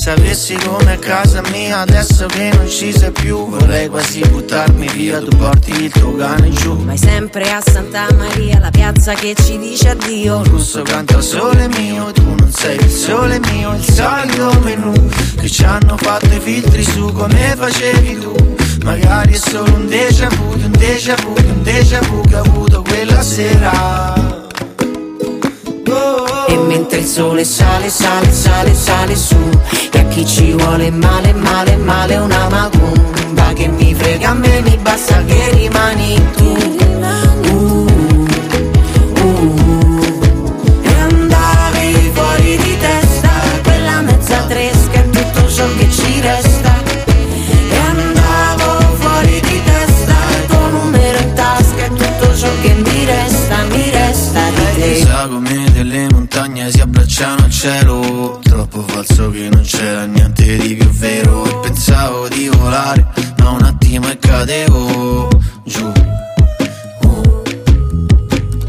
[0.00, 5.20] sapessi come a casa mia adesso che non ci sei più Vorrei quasi buttarmi via,
[5.20, 6.76] tu porti il tuo cane giù.
[6.84, 10.40] Vai sempre a Santa Maria, la piazza che ci dice addio.
[10.40, 14.92] Il russo canta sole mio, tu non sei il sole mio Il solito menù.
[15.38, 18.34] Che ci hanno fatto i filtri su come facevi tu.
[18.84, 22.82] Magari è solo un déjà vu, un déjà vu, un déjà vu che ho avuto
[22.82, 24.19] quella sera
[26.70, 29.36] mentre il sole sale, sale, sale, sale su.
[29.92, 34.60] E a chi ci vuole male, male, male una macumba Che mi frega a me,
[34.60, 36.79] mi basta che rimani tu
[57.60, 61.44] cielo Troppo falso che non c'era niente di più vero.
[61.44, 63.06] E pensavo di volare
[63.36, 65.28] ma un attimo e cadevo
[65.64, 65.92] giù.
[67.02, 67.42] Uh.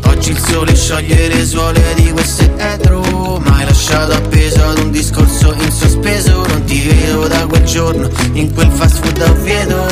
[0.08, 3.00] Oggi il sole scioglie le suole di queste etro
[3.46, 6.46] Ma hai lasciato appeso ad un discorso in sospeso.
[6.46, 9.88] Non ti vedo da quel giorno in quel fast food a Oviedo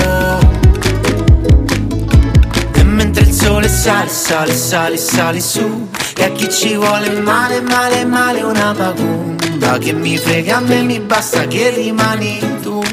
[2.73, 5.87] E mentre il sole sale, sale, sale, sale su
[6.19, 10.81] E a chi ci vuole male, male, male una macumba Che mi frega a me,
[10.81, 12.83] mi basta che rimani tu.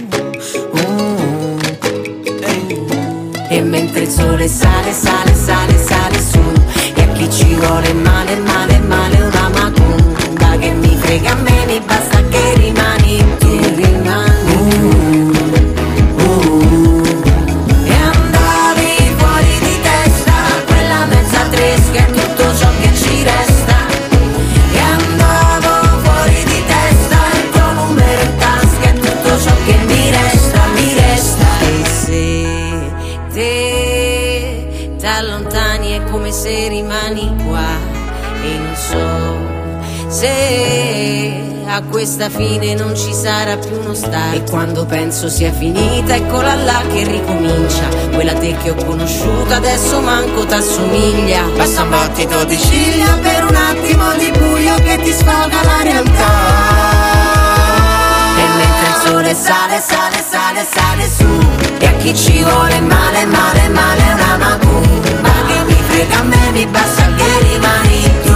[0.71, 1.59] Uh,
[3.49, 6.41] E mentre il sole sale, sale, sale, sale su
[6.95, 11.67] E a chi ci vuole male, male, male una macumba Che mi frega a me,
[11.67, 12.16] mi basta
[41.77, 44.35] a questa fine non ci sarà più uno start.
[44.35, 47.87] E quando penso sia finita eccola là che ricomincia.
[48.15, 51.43] Quella te che ho conosciuto adesso manco t'assomiglia.
[51.55, 56.33] Basta un battito di ciglia per un attimo di buio che ti sfoga la realtà.
[58.39, 61.27] E mentre il sole sale, sale, sale, sale su.
[61.79, 66.51] E a chi ci vuole male, male, male una macumba Che mi frega a me,
[66.53, 68.36] mi basta che rimani tu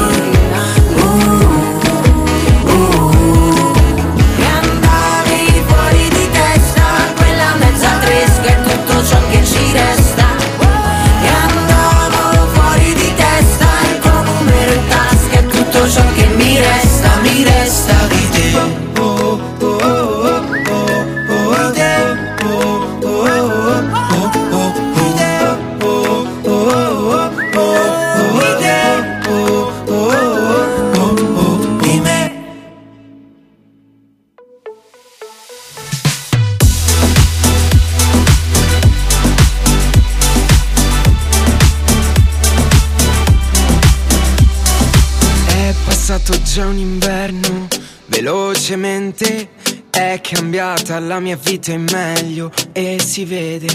[46.53, 47.69] già un inverno,
[48.07, 49.51] velocemente
[49.89, 53.69] è cambiata la mia vita in meglio e si vede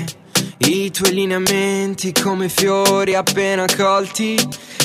[0.57, 4.37] i tuoi lineamenti come fiori appena colti.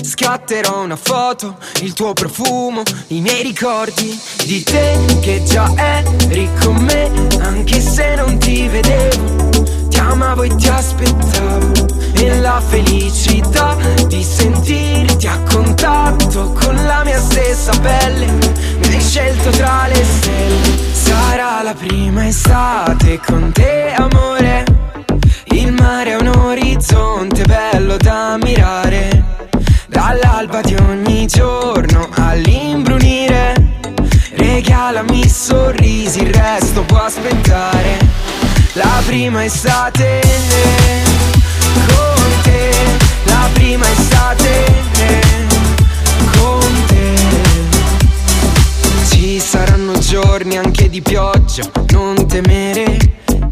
[0.03, 6.77] Scatterò una foto, il tuo profumo, i miei ricordi di te che già eri con
[6.77, 7.11] me,
[7.41, 9.89] anche se non ti vedevo.
[9.89, 13.77] Ti amavo e ti aspettavo e la felicità
[14.07, 18.27] di sentirti a contatto con la mia stessa pelle.
[18.27, 24.65] Mi hai scelto tra le stelle, sarà la prima estate con te, amore.
[25.45, 29.25] Il mare è un orizzonte bello da ammirare.
[29.89, 33.55] Dall'alba di ogni giorno all'imbrunire.
[34.35, 37.99] Regalami sorrisi, il resto può aspettare.
[38.75, 40.21] La prima estate
[43.71, 44.65] prima estate
[46.33, 47.15] con te.
[49.09, 52.97] Ci saranno giorni anche di pioggia, non temere.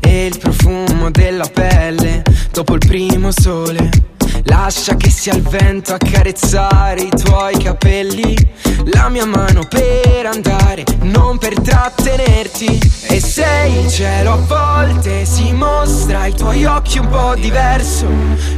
[0.00, 4.16] E il profumo della pelle dopo il primo sole.
[4.48, 8.36] Lascia che sia il vento a carezzare i tuoi capelli.
[8.92, 12.78] La mia mano per andare, non per trattenerti.
[13.08, 18.06] E sei il cielo a volte si mostra ai tuoi occhi un po' diverso.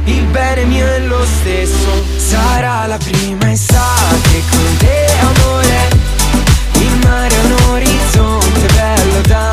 [0.05, 2.03] Il bene mio è lo stesso.
[2.17, 5.89] Sarà la prima estate con te, amore.
[6.73, 9.51] Il mare è un orizzonte bello da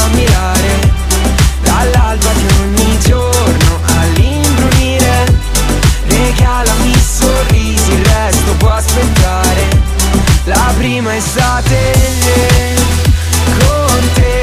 [8.99, 9.69] aspettare
[10.45, 11.93] la prima estate
[13.59, 14.43] con te,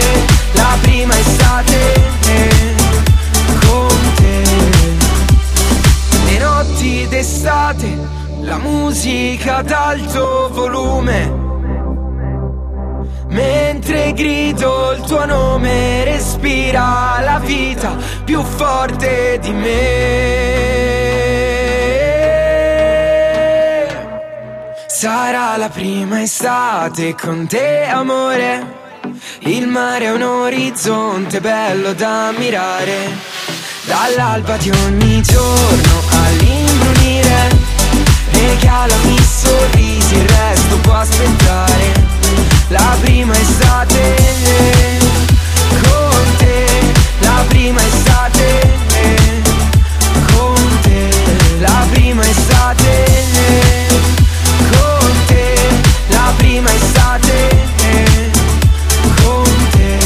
[0.53, 1.94] la prima estate
[3.65, 4.44] con te.
[6.26, 7.98] Le notti d'estate,
[8.41, 11.44] la musica ad alto volume.
[13.27, 21.55] Mentre grido il tuo nome respira la vita più forte di me.
[24.97, 29.01] Sarà la prima estate con te amore.
[29.39, 33.11] Il mare è un orizzonte bello da ammirare.
[33.84, 37.49] Dall'alba di ogni giorno all'imbrunire
[38.31, 41.91] Regalami sorrisi, il resto può aspettare
[42.69, 44.15] La prima estate
[45.84, 46.65] con te
[47.19, 48.77] La prima estate
[50.31, 51.09] con te
[51.59, 53.84] La prima estate
[56.56, 57.49] prima estate
[59.22, 59.98] con te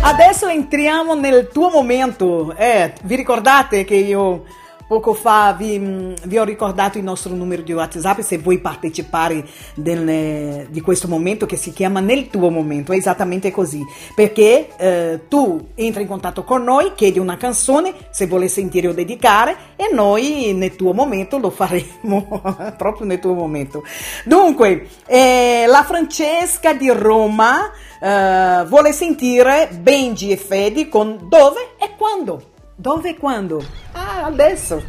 [0.00, 2.54] Adesso entriamo nel tuo momento.
[2.56, 4.44] Eh, vi ricordate che io
[4.90, 9.46] poco fa vi, mm, vi ho ricordato il nostro numero di WhatsApp se vuoi partecipare
[9.76, 12.90] del- di questo momento che si chiama Nel tuo momento.
[12.90, 13.86] È esattamente così.
[14.16, 18.92] Perché eh, tu entri in contatto con noi, chiedi una canzone se vuole sentire o
[18.92, 22.42] dedicare e noi nel tuo momento lo faremo
[22.76, 23.84] proprio nel tuo momento.
[24.24, 31.90] Dunque, eh, la Francesca di Roma eh, vuole sentire Benji e Fedi con Dove e
[31.96, 32.49] Quando.
[32.80, 33.62] Dove e quando?
[33.92, 34.82] Ah, adesso.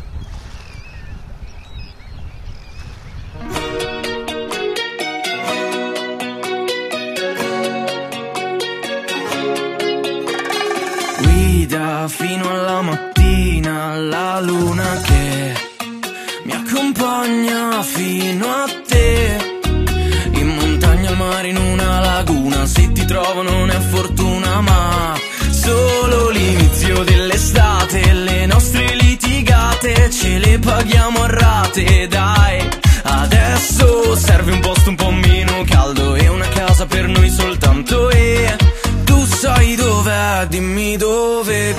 [30.60, 32.68] Paghiamo a rate, dai.
[33.04, 38.56] Adesso serve un posto un po' meno caldo e una casa per noi soltanto e
[39.04, 41.76] tu sai dov'è, dimmi dove e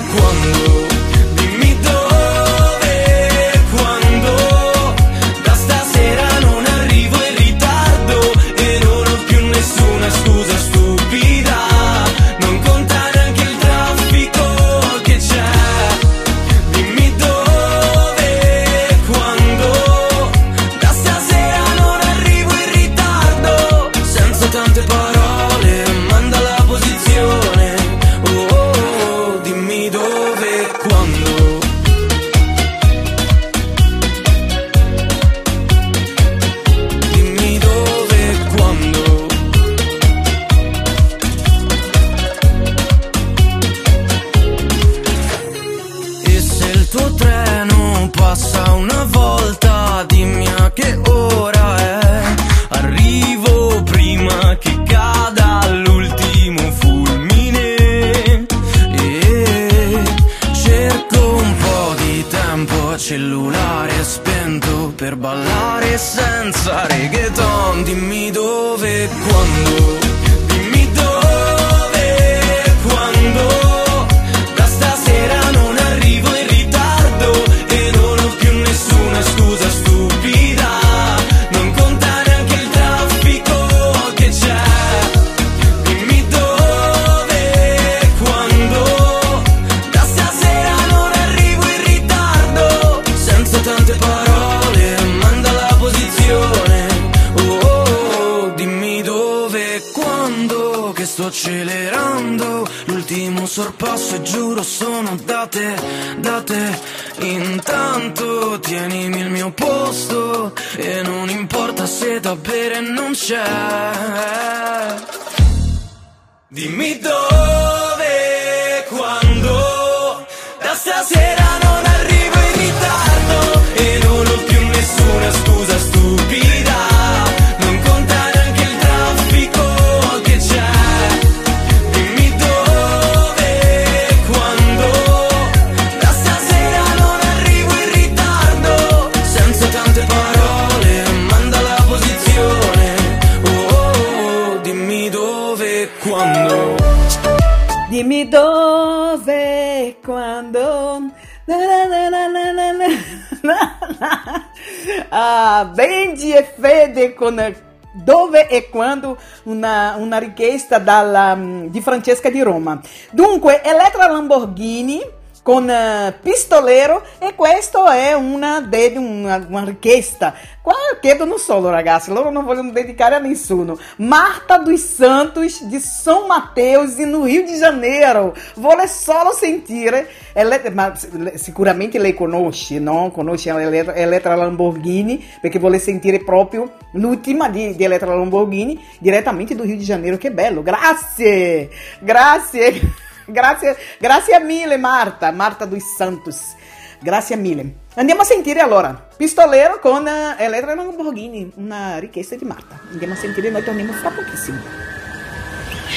[157.03, 157.55] Fede con
[157.95, 162.79] dove e quando una, una richiesta dalla, mm, di Francesca di Roma.
[163.11, 165.01] Dunque, Elettra Lamborghini
[165.43, 167.03] con eh, Pistolero
[167.47, 170.33] questo è una, de- una, una richiesta.
[170.61, 173.77] Qua chiedono solo ragazzi, loro non vogliono dedicare a nessuno.
[173.97, 178.33] Marta dos Santos di São Mateus e no Rio de Janeiro.
[178.55, 180.93] Vuole solo sentire, ele- ma
[181.35, 183.11] sicuramente lei conosce, no?
[183.11, 189.53] Conosce a Ele- Elettra Lamborghini, perché vuole sentire proprio l'ultima di, di Elettra Lamborghini direttamente
[189.53, 190.15] do Rio de Janeiro.
[190.15, 193.01] Che bello, grazie, grazie.
[193.25, 196.55] Grazie, grazie mille Marta, Marta dos Santos.
[197.03, 197.73] Grazie mille.
[197.95, 202.79] Andiamo a sentire allora Pistolero con eh, Elettra Lamborghini, una richiesta di Marta.
[202.89, 204.57] Andiamo a sentire, noi torniamo fra pochissimo.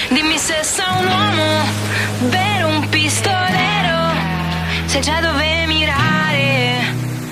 [0.09, 4.15] Dimmi se sei un uomo vero, un pistolero,
[4.87, 6.75] sai già dove mirare,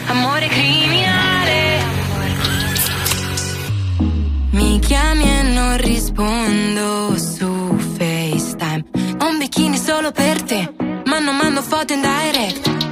[0.07, 1.83] amore criminale.
[4.51, 8.85] Mi chiami e non rispondo su FaceTime.
[9.19, 10.73] Ho un bikini solo per te,
[11.07, 12.84] ma non mando foto in direct.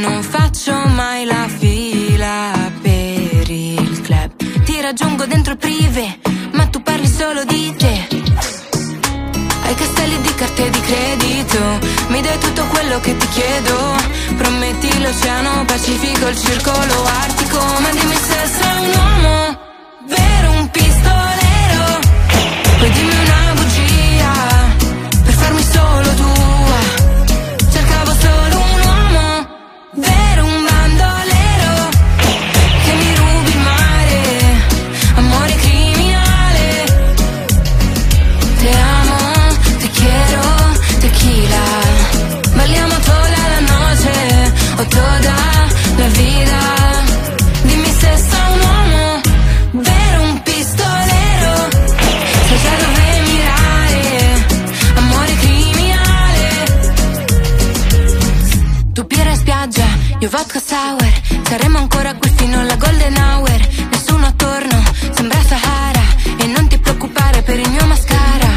[0.00, 4.30] Non faccio mai la fila per il club.
[4.64, 6.18] Ti raggiungo dentro il privé,
[6.52, 8.08] ma tu parli solo di te.
[9.62, 11.58] Hai castelli di carte di credito,
[12.08, 13.76] mi dai tutto quello che ti chiedo.
[14.38, 19.58] Prometti l'oceano Pacifico, il circolo artico, ma dimmi se sei un uomo,
[20.06, 21.98] vero un pistolero.
[22.78, 23.09] Poi dimmi
[60.20, 61.12] io vodka sour
[61.48, 63.68] Saremo ancora qui fino alla golden hour.
[63.90, 66.04] Nessuno attorno, sembra Sahara.
[66.38, 68.48] E non ti preoccupare per il mio mascara.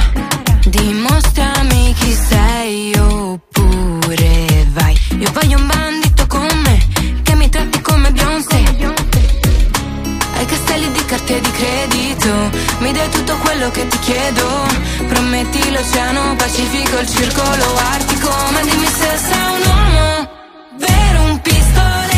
[0.65, 4.95] Dimostrami chi sei oppure vai.
[5.17, 8.63] Io voglio un bandito con me Che mi tratti come Beyoncé.
[10.35, 12.49] Hai castelli di carte di credito
[12.79, 14.67] Mi dai tutto quello che ti chiedo.
[15.07, 18.29] Prometti l'oceano Pacifico, il circolo artico.
[18.51, 20.32] Ma dimmi se sei un uomo
[20.87, 22.12] Vero un pistolero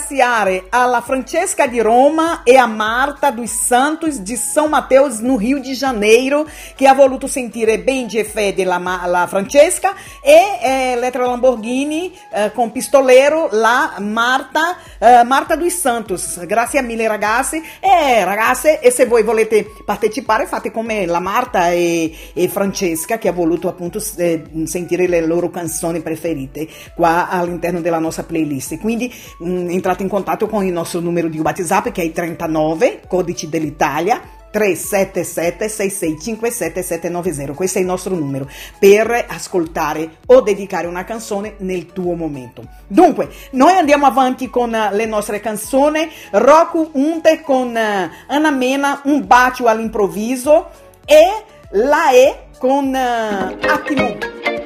[0.00, 5.60] ringraziare alla Francesca di Roma e a Marta dos Santos di São Mateus, no Rio
[5.60, 11.26] de Janeiro, che ha voluto sentire Benji e Fede la, la Francesca e eh, Letra
[11.26, 16.44] Lamborghini eh, con Pistolero la Marta, eh, Marta dos Santos.
[16.46, 22.12] Grazie mille ragazzi e ragazze e se voi volete partecipare fate come la Marta e,
[22.32, 27.98] e Francesca che ha voluto appunto eh, sentire le loro canzoni preferite qua all'interno della
[27.98, 28.78] nostra playlist.
[28.78, 33.02] Quindi mh, entrate in contatto con il nostro numero di WhatsApp che è il 39
[33.08, 38.48] codici dell'Italia 377 6657 790 questo è il nostro numero
[38.78, 42.64] per ascoltare o dedicare una canzone nel tuo momento.
[42.86, 46.10] Dunque noi andiamo avanti con eh, le nostre canzoni.
[46.32, 50.68] Roku Unte con eh, Anna Mena un bacio all'improvviso
[51.04, 54.59] e la E con eh, Attimo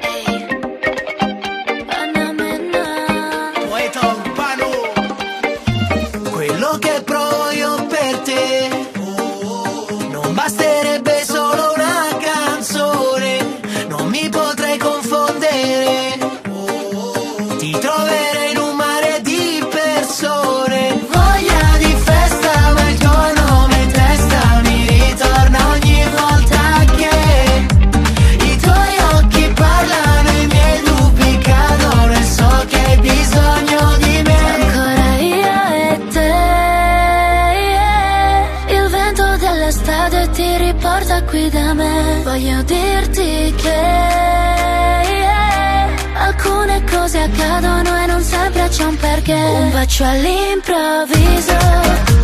[48.75, 49.33] c'è un perché.
[49.33, 52.14] Un bacio all'improvviso.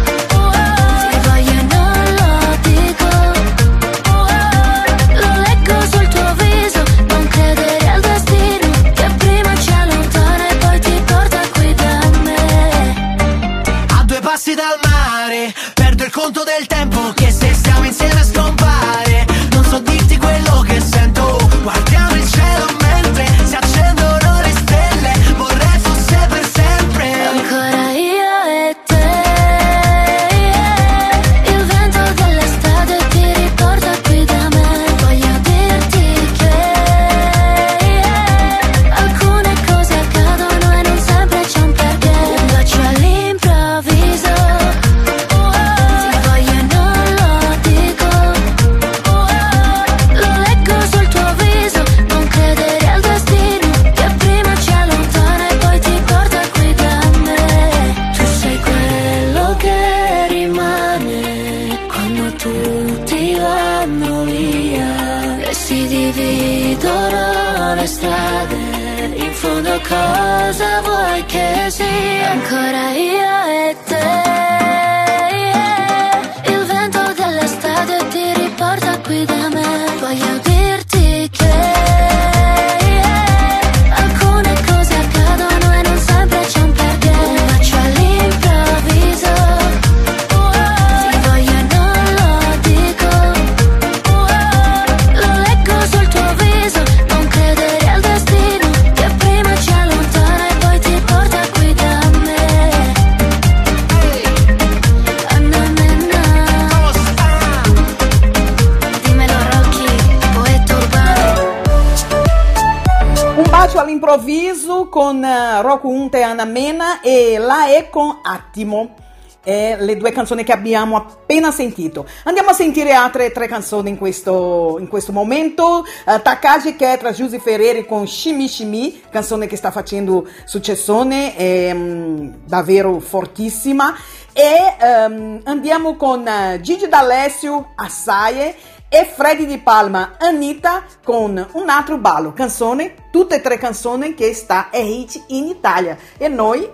[114.11, 118.95] Bacio all'improvviso con eh, Rocco Unta e e La E con Attimo.
[119.43, 122.05] Eh, le due canzoni che abbiamo appena sentito.
[122.25, 125.83] Andiamo a sentire altre tre canzoni in questo, in questo momento.
[126.05, 132.33] Eh, Takagi Ketra, Giusy Ferreri con Shimi Shimi, canzone che sta facendo successone, è mm,
[132.45, 133.95] davvero fortissima.
[134.33, 138.55] E ehm, andiamo con eh, Gigi D'Alessio, Assaie
[138.93, 144.33] e Freddy Di Palma, Anita con un altro ballo, canzone, tutte e tre canzoni che
[144.33, 146.69] sta è hit in Italia e noi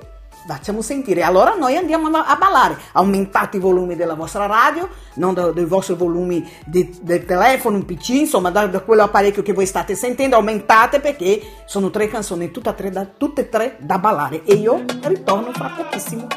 [0.48, 1.22] facciamo sentire.
[1.22, 5.94] Allora noi andiamo a ballare, aumentate i volumi della vostra radio, non da- dei vostri
[5.94, 11.00] volumi di- del telefono, un PC, insomma da, da quell'apparecchio che voi state sentendo, aumentate
[11.00, 14.84] perché sono tre canzoni, tutte e tre da, tutte e tre da ballare e io
[15.04, 16.28] ritorno fra pochissimo.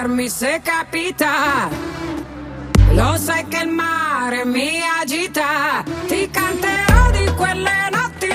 [0.00, 1.68] Fermarmi se capita.
[2.92, 5.84] Lo sai che il mare mi agita.
[6.06, 8.28] Ti canterò di quelle notti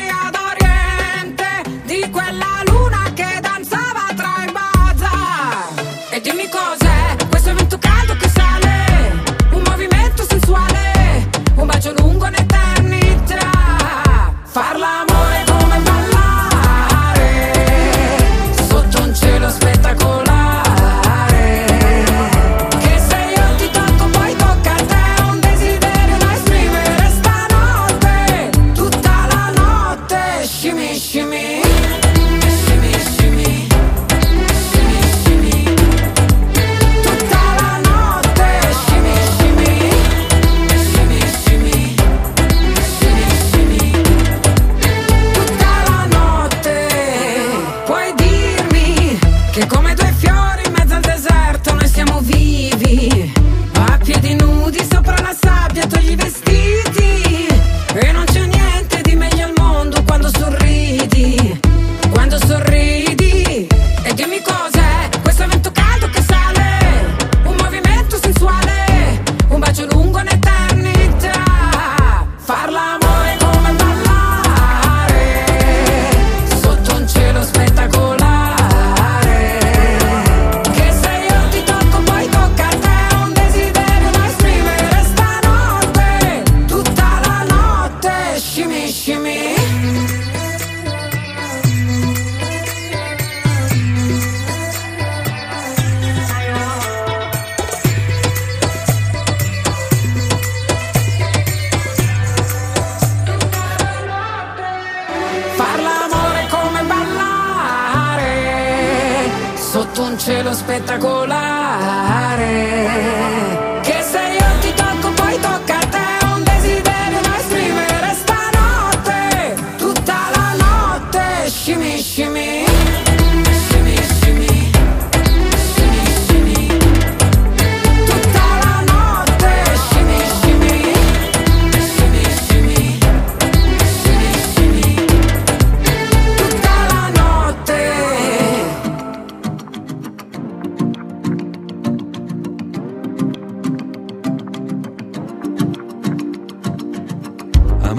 [110.55, 111.54] spettacolare.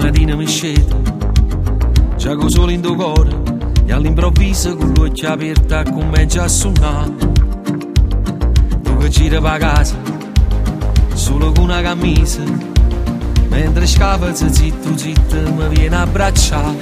[0.07, 1.01] Mattina mi scedo,
[2.15, 3.29] già con solo in tuo cuore,
[3.85, 7.11] e all'improvviso con l'occhio aperta comincia a suonare.
[8.83, 9.95] Tu che gira per casa,
[11.13, 12.41] solo con una camisa,
[13.49, 16.77] mentre scava zitto zitto mi viene a abbracciare.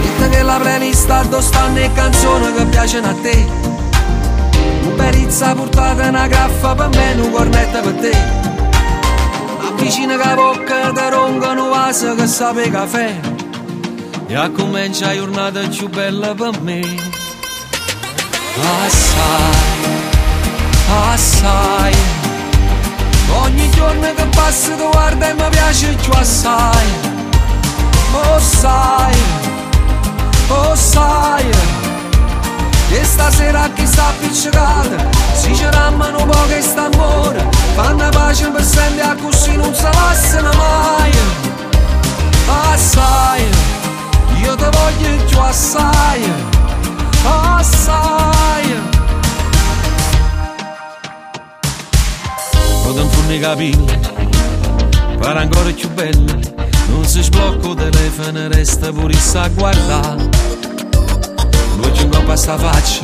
[0.00, 3.46] Dite che la playlist addosso stanno le canzoni che piacciono a te.
[4.84, 8.43] Un perizza portata una graffa per me, un cornetto per te.
[9.84, 13.20] Avvicina che bocca te ronca un vaso che sa per caffè
[14.28, 16.80] E comincia la giornata più bella per me.
[18.86, 19.84] Assai,
[21.12, 21.94] assai.
[23.42, 26.86] Ogni giorno che passa tu guarda e mi piace più assai.
[28.14, 29.16] Oh sai,
[30.48, 31.83] oh sai
[32.94, 37.44] Che stasera chi sta appiccicata Si ci rammano un po' che sta amore.
[37.74, 41.10] Fanno pace per sempre a così non si passano mai.
[42.70, 43.42] Assai.
[44.42, 46.32] Io ti voglio più assai.
[47.24, 48.80] Assai.
[52.84, 54.00] Potem furni capire
[55.18, 56.54] Per ancora più belle
[56.90, 60.53] Non si sblocca il telefono Resta pure a guardare
[62.24, 63.00] L'occhio in coppa sta faccia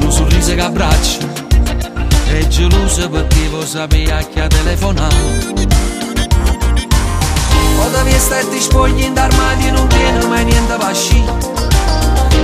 [0.00, 1.40] Un sorriso che abbraccia
[2.28, 5.14] è gelosa perché voi sapete che ha telefonato.
[7.78, 11.22] O devi stare spogli in armadi non tiene mai niente per sci.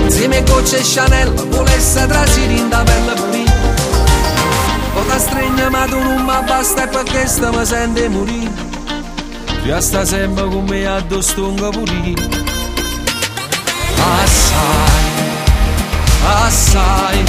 [0.05, 3.53] Insieme a gocce e Chanel volesse trasire in da pelle pulita
[4.95, 8.51] O da stregna ma tu non mi basta e perché sta mi sente morire.
[9.63, 12.23] Tu sta sempre con me addosso stonga pulita
[14.23, 14.98] Assai,
[16.29, 17.25] assai.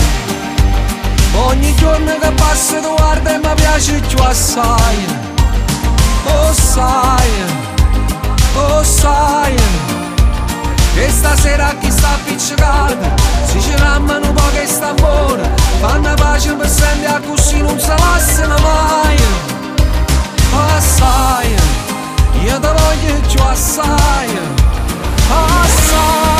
[1.33, 5.05] Ogni giorno che passa tu guarda e mi piace più assai.
[6.25, 7.29] Oh sai,
[8.55, 9.55] oh sai.
[10.93, 13.15] Che stasera chi sta appiccicata
[13.45, 15.49] Si ci rammano un po' che sta amore.
[15.79, 19.17] Fanno pace per sempre a così non si passano mai.
[20.75, 21.55] Assai,
[22.43, 24.39] io ti voglio più assai.
[25.29, 26.38] Assai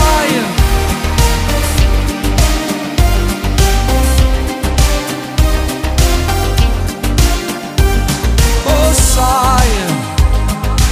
[9.19, 9.69] Oh sai,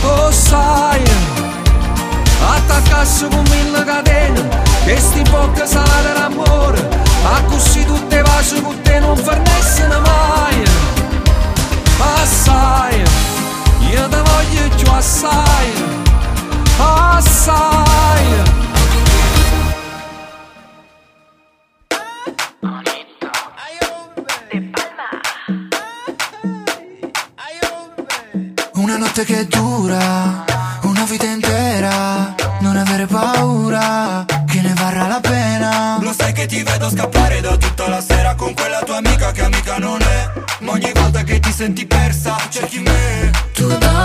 [0.03, 1.03] oh sai.
[2.39, 4.47] Attaccasse con mille catene
[4.85, 6.89] Che sti bocche salate d'amore.
[7.23, 10.63] A così tutte pace con te non farnessene mai.
[11.99, 13.03] Assai,
[13.91, 15.73] io te voglio più assai
[16.77, 18.66] Assai
[29.17, 30.45] notte che dura,
[30.83, 35.97] una vita intera, non avere paura, che ne varrà la pena.
[36.01, 39.41] Lo sai che ti vedo scappare da tutta la sera con quella tua amica che
[39.41, 40.31] amica non è.
[40.59, 43.31] Ma ogni volta che ti senti persa, cerchi me.
[43.53, 43.96] Tu dove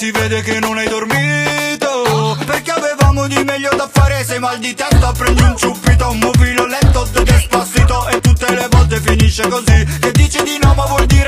[0.00, 2.34] si vede che non hai dormito.
[2.46, 6.66] Perché avevamo di meglio da fare, sei mal di testa, prendi un ciuppito, un mobile
[6.68, 9.84] letto, te despassito e tutte le volte finisce così.
[10.00, 11.19] Che dici di no ma vuol dire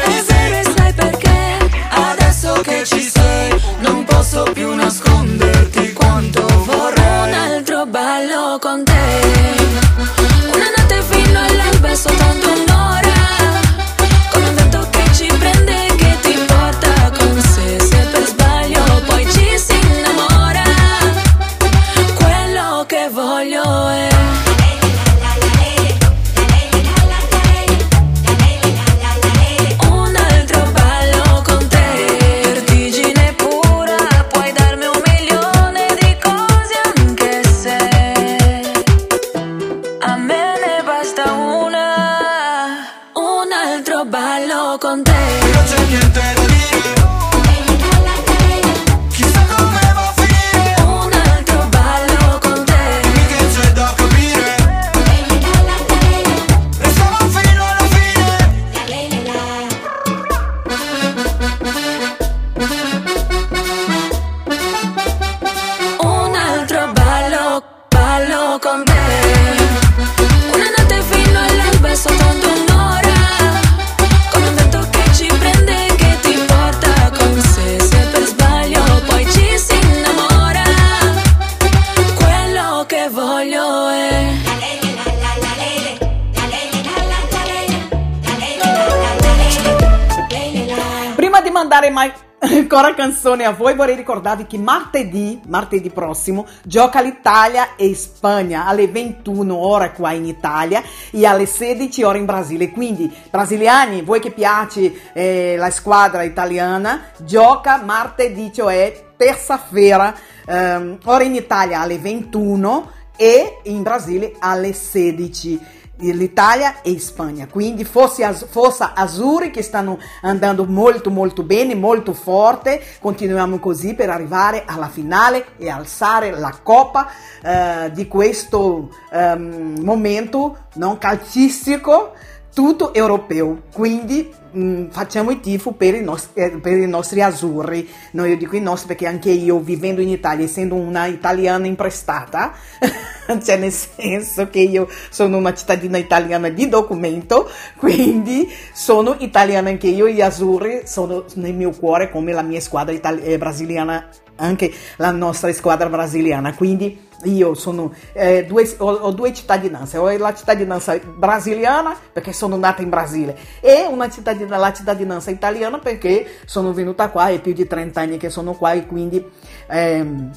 [93.32, 99.54] canzoni a voi, vorrei ricordarvi che martedì, martedì prossimo, gioca l'Italia e Spagna alle 21
[99.54, 102.70] ore qua in Italia e alle 16 ore in Brasile.
[102.70, 110.14] Quindi, brasiliani, voi che piace eh, la squadra italiana, gioca martedì, cioè terza-feira,
[110.46, 115.80] ehm, ora in Italia alle 21 e in Brasile alle 16
[116.10, 117.46] l'Italia e Spagna.
[117.46, 122.82] Quindi forse, Az- forse Azzurri che stanno andando molto molto bene, molto forte.
[123.00, 127.08] Continuiamo così per arrivare alla finale e alzare la coppa
[127.42, 132.12] eh, di questo ehm, momento non calcistico
[132.54, 133.62] tutto europeo.
[133.72, 137.88] Quindi mh, facciamo il tifo per i, nostri, eh, per i nostri azzurri.
[138.12, 142.52] No, io dico i nostri perché anche io vivendo in Italia, essendo una italiana imprestata,
[143.42, 149.88] cioè nel senso che io sono una cittadina italiana di documento, quindi sono italiana anche
[149.88, 154.72] io, gli azzurri sono nel mio cuore come la mia squadra itali- eh, brasiliana, anche
[154.96, 160.34] la nostra squadra brasiliana, quindi io sono eh, due, ho, ho due cittadinanze, ho la
[160.34, 166.72] cittadinanza brasiliana perché sono nata in Brasile e una cittadina, la cittadinanza italiana perché sono
[166.72, 169.24] venuta qua, è più di 30 anni che sono qua e quindi
[169.68, 170.30] ehm,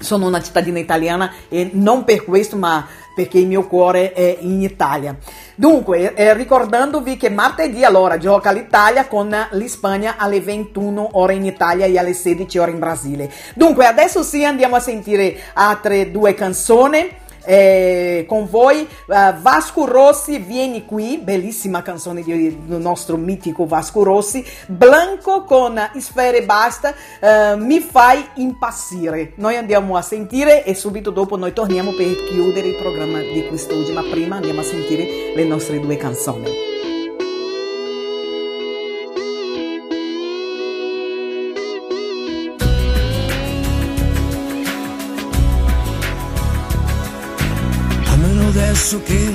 [0.00, 4.62] sono una cittadina italiana e non per questo ma perché il mio cuore è in
[4.62, 5.14] Italia.
[5.54, 11.84] Dunque, eh, ricordandovi che martedì allora gioca l'Italia con l'Ispagna alle 21 ore in Italia
[11.84, 13.30] e alle 16 ore in Brasile.
[13.54, 17.18] Dunque, adesso sì andiamo a sentire altre due canzoni.
[17.44, 24.02] Eh, con voi eh, Vasco Rossi vieni qui bellissima canzone di- del nostro mitico Vasco
[24.02, 29.32] Rossi Blanco con Sfere Basta eh, mi fai impazzire.
[29.36, 33.92] Noi andiamo a sentire e subito dopo noi torniamo per chiudere il programma di quest'oggi
[33.92, 36.69] ma prima andiamo a sentire le nostre due canzoni
[48.90, 49.32] Che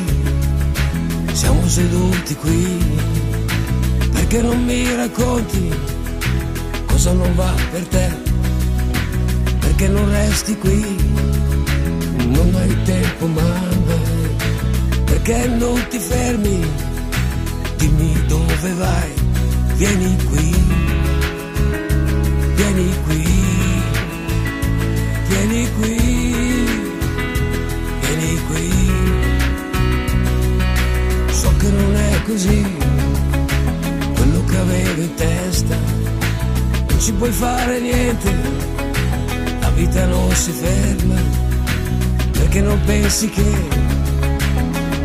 [1.31, 2.97] siamo seduti qui,
[4.11, 5.73] perché non mi racconti
[6.85, 8.09] cosa non va per te?
[9.59, 10.83] Perché non resti qui?
[12.27, 13.77] Non hai tempo mai,
[15.05, 16.59] perché non ti fermi?
[17.77, 19.13] Dimmi dove vai,
[19.75, 20.53] vieni qui,
[22.55, 23.23] vieni qui,
[25.29, 26.04] vieni qui.
[32.25, 32.65] Così,
[34.15, 35.77] quello che avevo in testa,
[36.87, 38.33] non ci puoi fare niente,
[39.59, 41.21] la vita non si ferma,
[42.31, 43.51] perché non pensi che,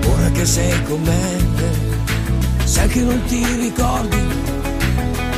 [0.06, 1.38] ora che sei con me,
[2.64, 4.22] sai che non ti ricordi,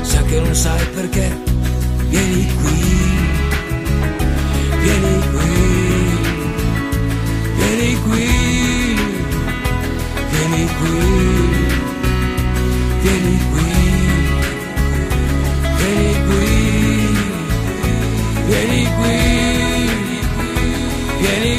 [0.03, 1.37] sai che non sai perché,
[2.09, 2.81] vieni qui,
[4.83, 5.51] vieni qui.
[7.75, 8.29] Vieni qui,
[10.31, 11.32] vieni qui,
[18.49, 19.23] vieni qui,
[21.21, 21.57] vieni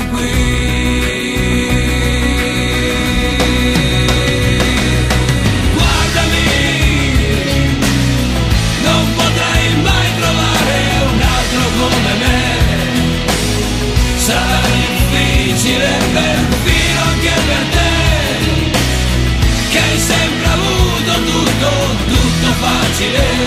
[23.04, 23.44] facile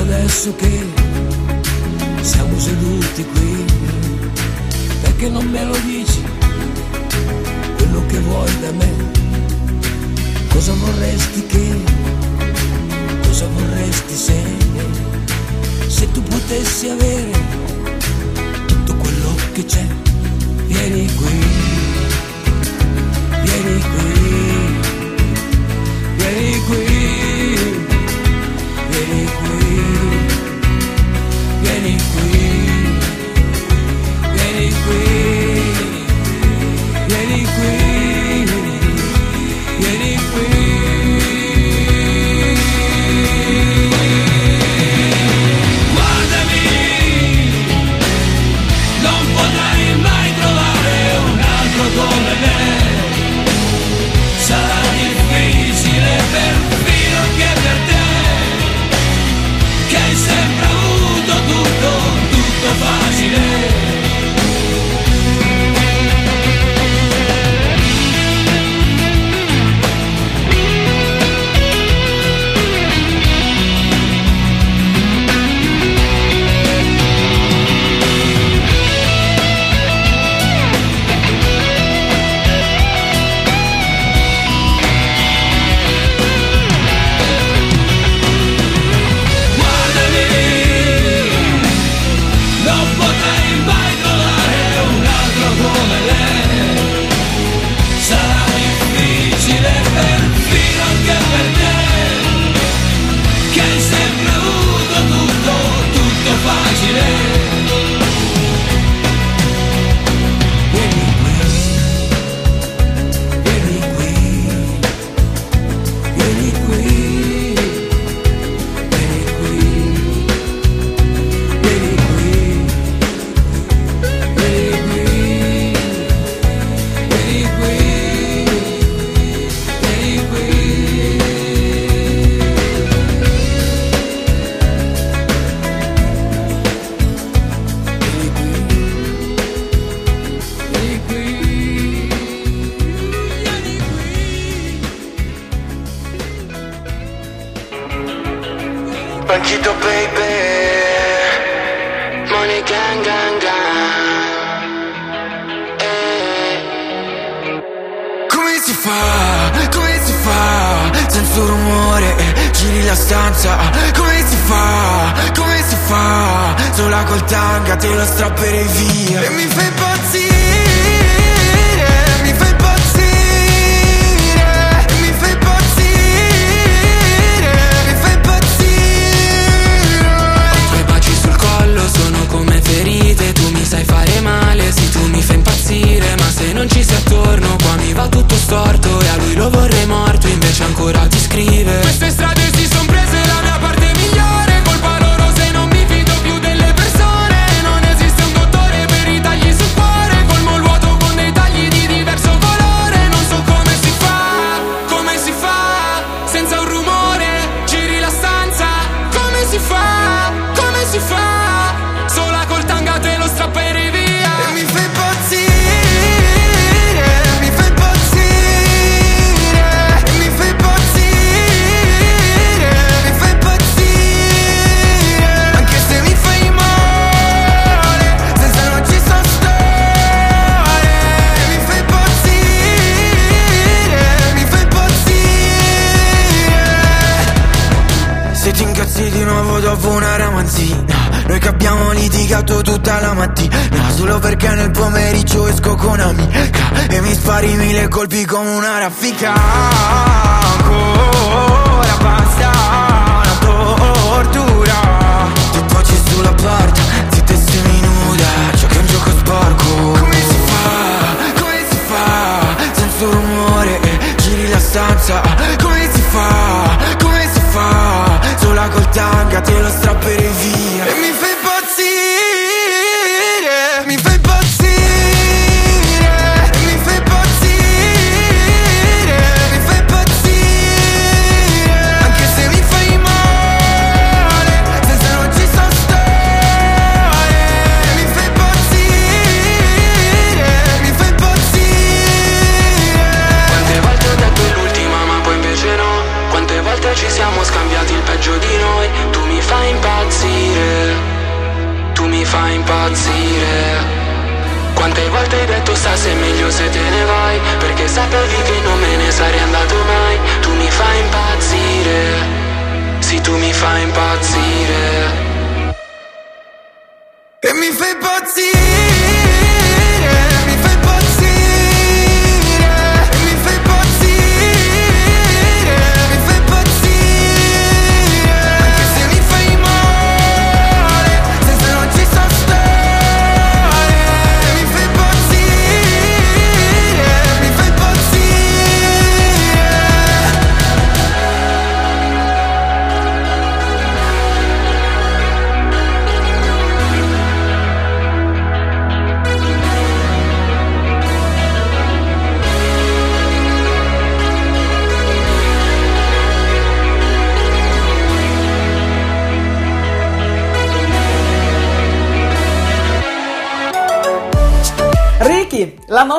[0.00, 0.86] adesso che
[2.20, 3.64] siamo seduti qui
[5.02, 6.20] perché non me lo dici
[7.76, 9.10] quello che vuoi da me?
[10.48, 11.91] Cosa vorresti che,
[13.92, 14.80] questi segni.
[15.86, 17.30] Se tu potessi avere
[18.66, 19.86] tutto quello che c'è,
[20.66, 21.51] vieni qui.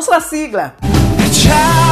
[0.03, 0.75] Ricky, la nostra sigla.
[1.31, 1.82] Ciao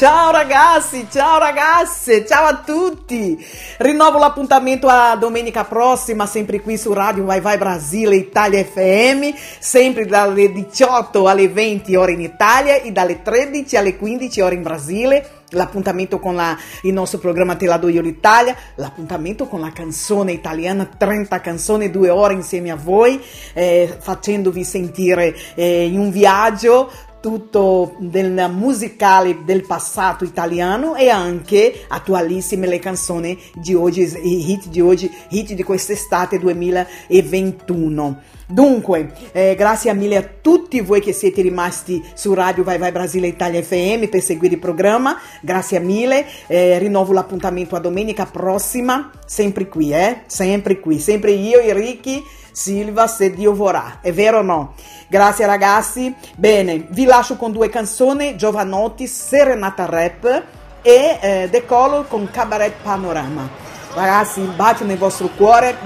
[0.00, 3.36] ciao, ragazzi, ciao ragazze, ciao a tutti.
[3.76, 9.28] Rinnovo l'appuntamento a domenica prossima, sempre qui su Radio Vai Vai Brasile Italia FM,
[9.58, 14.62] sempre dalle 18 alle 20 ore in Italia e dalle 13 alle 15 ore in
[14.62, 15.32] Brasile.
[15.52, 20.30] L'appuntamento con la- il nostro programma Te la do io l'Italia, l'appuntamento con la canzone
[20.30, 23.20] italiana, 30 canzoni, due ore insieme a voi,
[23.52, 26.88] eh, facendovi sentire eh, in un viaggio
[27.20, 34.68] tutto del musicale del passato italiano e anche attualissime le canzoni di oggi, i hit
[34.68, 38.22] di oggi, hit di quest'estate 2021.
[38.46, 43.28] Dunque, eh, grazie mille a tutti voi che siete rimasti su Radio Vai Vai Brasile
[43.28, 49.68] Italia FM per seguire il programma, grazie mille, eh, rinnovo l'appuntamento a domenica prossima, sempre
[49.68, 50.22] qui, eh?
[50.26, 54.74] sempre qui, sempre io e Ricky Silva se Dio vorrà, è vero o no?
[55.08, 60.42] Grazie ragazzi, bene, vi lascio con due canzoni, Giovanotti, Serenata Rap
[60.82, 63.48] e eh, Decolo con Cabaret Panorama.
[63.94, 65.76] Ragazzi, bacio nel vostro cuore,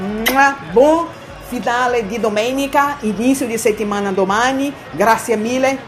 [0.72, 1.06] buon
[1.46, 5.78] finale di domenica, inizio di settimana domani, grazie mille,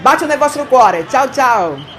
[0.00, 1.93] bacio nel vostro cuore, ciao ciao!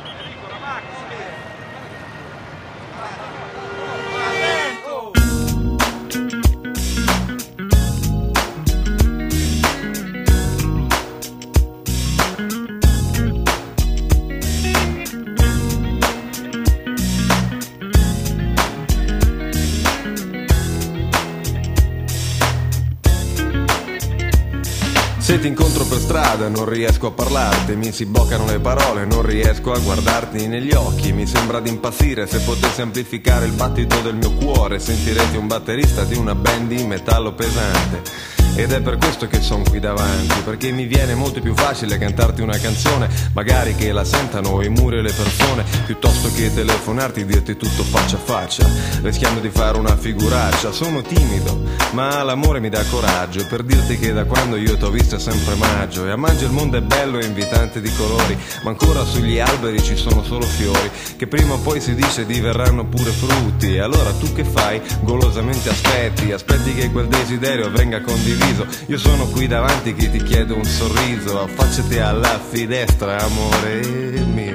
[25.36, 29.22] Se ti incontro per strada non riesco a parlarti, mi si bloccano le parole, non
[29.22, 34.16] riesco a guardarti negli occhi, mi sembra di impazzire se potessi amplificare il battito del
[34.16, 38.35] mio cuore, sentirete un batterista di una band di metallo pesante.
[38.58, 42.42] Ed è per questo che sono qui davanti, perché mi viene molto più facile cantarti
[42.42, 47.26] una canzone, magari che la sentano i muri e le persone, piuttosto che telefonarti e
[47.26, 48.66] dirti tutto faccia a faccia,
[49.02, 50.72] rischiando di fare una figuraccia.
[50.72, 55.18] Sono timido, ma l'amore mi dà coraggio per dirti che da quando io t'ho visto
[55.18, 58.70] è sempre maggio e a maggio il mondo è bello e invitante di colori, ma
[58.70, 63.12] ancora sugli alberi ci sono solo fiori, che prima o poi si dice diverranno pure
[63.12, 63.76] frutti.
[63.76, 64.82] E allora tu che fai?
[65.02, 68.45] Golosamente aspetti, aspetti che quel desiderio venga condiviso.
[68.88, 74.55] Io sono qui davanti che ti chiedo un sorriso, affacciati alla finestra, amore mio.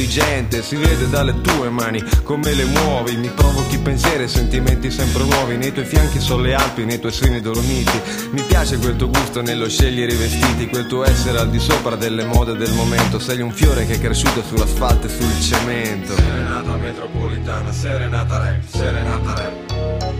[0.71, 5.57] Si vede dalle tue mani come le muovi Mi provochi pensieri e sentimenti sempre nuovi
[5.57, 7.99] Nei tuoi fianchi sono le Alpi, nei tuoi seni dormiti
[8.31, 11.95] Mi piace quel tuo gusto nello scegliere i vestiti Quel tuo essere al di sopra
[11.95, 13.19] delle mode del momento.
[13.19, 16.15] Sei un fiore che è cresciuto sull'asfalto e sul cemento.
[16.15, 20.11] Serenata metropolitana, serenata rap, serenata rap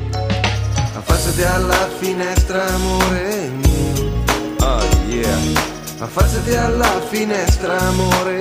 [0.96, 4.24] Affacciati alla finestra amore mio.
[4.60, 8.40] Oh yeah affacciati alla finestra amore.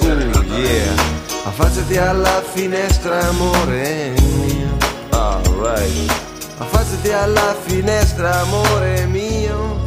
[0.00, 4.14] Uh, yeah affacciati alla finestra amore.
[4.18, 4.76] Mio
[5.10, 6.12] alright
[6.58, 9.81] affacciati alla finestra amore mio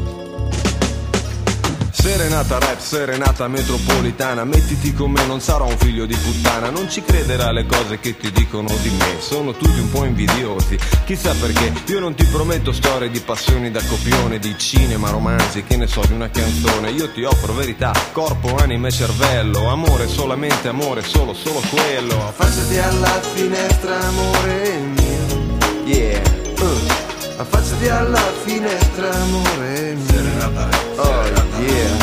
[2.05, 4.43] Serenata rap, serenata metropolitana.
[4.43, 6.69] Mettiti con me, non sarò un figlio di puttana.
[6.69, 9.19] Non ci crederà alle cose che ti dicono di me.
[9.19, 10.77] Sono tutti un po' invidiosi.
[11.03, 15.77] Chissà perché, io non ti prometto storie di passioni da copione Di cinema, romanzi, che
[15.77, 16.91] ne so, di una canzone.
[16.91, 19.67] Io ti offro verità, corpo, anima e cervello.
[19.67, 22.27] Amore, solamente amore, solo, solo quello.
[22.27, 25.57] Affacciati alla finestra amore mio.
[25.85, 26.21] Yeah.
[26.59, 27.04] Uh.
[27.37, 30.51] Affacciati alla finestra amore mio.
[30.95, 31.23] Oh
[31.59, 31.97] yeah.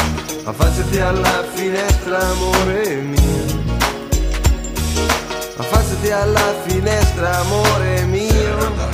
[0.44, 3.60] Affacciati alla finestra amore mio.
[5.56, 8.92] Affacciati alla finestra amore mio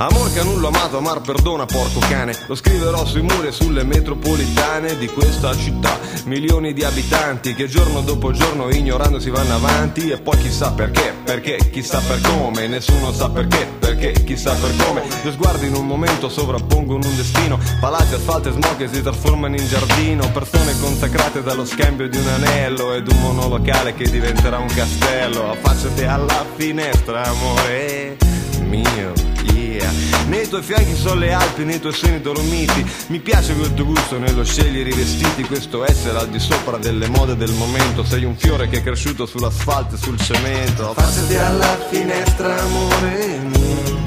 [0.00, 2.32] Amor che a nullo amato, amar perdona porco cane.
[2.46, 5.98] Lo scriverò sui muri e sulle metropolitane di questa città.
[6.26, 10.10] Milioni di abitanti che giorno dopo giorno ignorando si vanno avanti.
[10.10, 12.68] E poi chissà perché, perché, chissà per come.
[12.68, 15.02] Nessuno sa perché, perché, chissà per come.
[15.20, 17.58] Due sguardi in un momento sovrappongono un destino.
[17.80, 20.30] Palazzi, asfalto e smog che si trasformano in giardino.
[20.30, 25.50] Persone consacrate dallo scambio di un anello Ed un monolocale che diventerà un castello.
[25.50, 28.37] Affacciati alla finestra, amore
[28.68, 29.12] mio,
[29.54, 29.90] yeah.
[30.26, 32.84] Nei tuoi fianchi sono le Alpi, nei tuoi seni dolomiti.
[33.08, 37.08] Mi piace quel tuo gusto nello scegliere i vestiti, questo essere al di sopra delle
[37.08, 38.04] mode del momento.
[38.04, 40.90] Sei un fiore che è cresciuto sull'asfalto e sul cemento.
[40.90, 44.06] affacciati alla finestra amore mio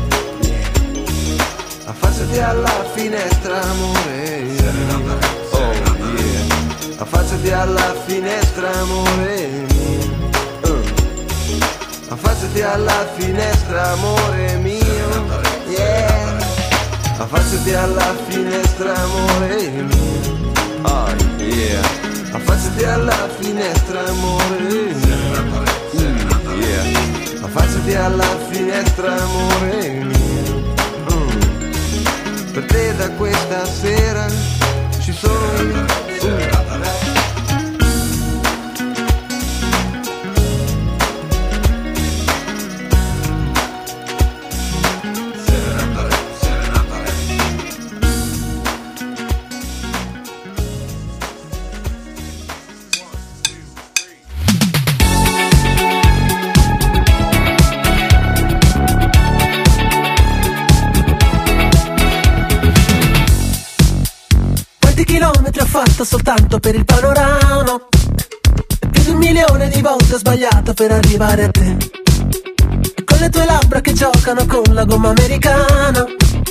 [1.85, 4.45] affacciati alla finestra amore
[5.51, 6.41] oh yeah
[6.97, 9.90] affacciati alla finestra amore mio.
[12.11, 14.83] Affacciati alla finestra amore mio.
[15.67, 16.39] Yeah.
[17.17, 20.51] Affacciati alla finestra amore mio.
[20.81, 21.07] Oh
[21.37, 21.81] yeah.
[22.31, 25.63] Affacciati alla finestra amore mio.
[26.59, 27.43] Yeah.
[27.43, 30.75] Affacciati alla finestra amore mio.
[31.13, 32.51] Mm.
[32.51, 34.27] per te da questa sera
[34.99, 36.00] ci sono
[66.01, 67.79] fatto soltanto per il panorama?
[68.79, 71.77] E Più di un milione di volte ho sbagliato per arrivare a te.
[72.95, 76.05] E con le tue labbra che giocano con la gomma americana.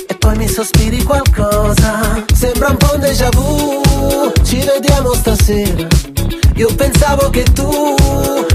[0.07, 2.23] E poi mi sospiri qualcosa.
[2.33, 4.31] Sembra un po' un déjà vu.
[4.43, 5.87] Ci vediamo stasera.
[6.55, 7.95] Io pensavo che tu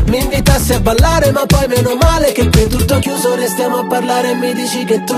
[0.06, 4.30] mi invitassi a ballare, ma poi meno male che per tutto chiuso restiamo a parlare
[4.30, 5.16] e mi dici che tu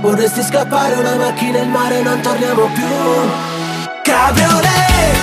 [0.00, 3.61] Vorresti scappare una macchina in mare non torniamo più
[4.12, 5.16] Cabriolet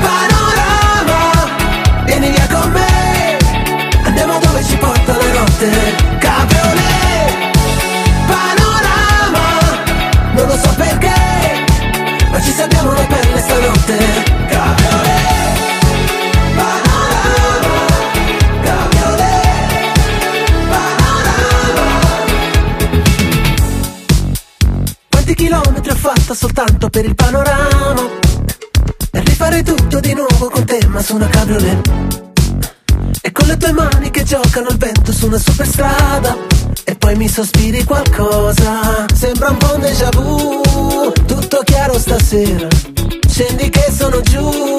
[0.00, 1.20] Panorama
[2.04, 3.36] Vieni via con me.
[4.04, 5.68] Andiamo dove ci porta la notte.
[6.18, 7.32] Cabriolet
[8.28, 9.46] Panorama
[10.32, 11.66] Non lo so perché
[12.30, 13.96] Ma ci salviamo la pelle stanotte.
[14.46, 15.58] Cabriolet
[16.54, 17.78] Panorama
[18.62, 19.48] Panorama.
[25.10, 25.77] Quanti chilometri
[26.08, 28.08] ho fatto soltanto per il panorama.
[29.10, 31.90] E rifare tutto di nuovo con te ma su una cabriolet.
[33.20, 36.34] E con le tue mani che giocano il vento su una superstrada.
[36.84, 39.04] E poi mi sospiri qualcosa.
[39.14, 41.12] Sembra un po' un déjà vu.
[41.26, 42.68] Tutto chiaro stasera.
[43.28, 44.76] Scendi che sono giù.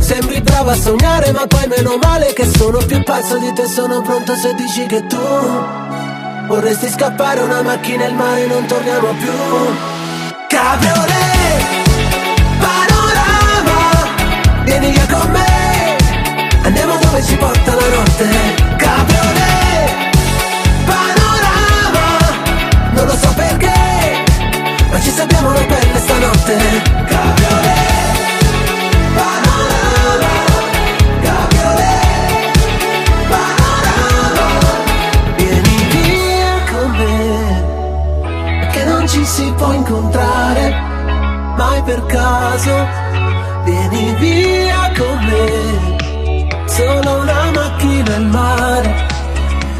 [0.00, 3.68] Sembri brava a sognare ma poi meno male che sono più pazzo di te.
[3.68, 5.18] Sono pronto se dici che tu
[6.48, 10.03] Vorresti scappare una macchina e il mare non torniamo più
[10.48, 11.64] Cabriolet
[12.60, 14.08] Panorama
[14.64, 15.96] Vieni via con me.
[16.62, 18.28] Andiamo dove ci porta la notte.
[18.76, 19.92] Cabriolet
[20.84, 22.06] Panorama
[22.92, 24.24] Non lo so perché
[24.90, 27.03] Ma ci sappiamo la pelle stanotte
[39.34, 40.92] si può incontrare
[41.56, 42.86] Mai per caso.
[43.64, 49.06] Vieni via con me Solo una macchina al mare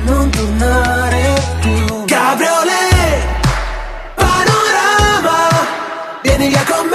[0.06, 2.04] Non tornare più.
[2.04, 3.22] Cabriolet
[4.14, 5.38] Panorama
[6.22, 6.88] Vieni via con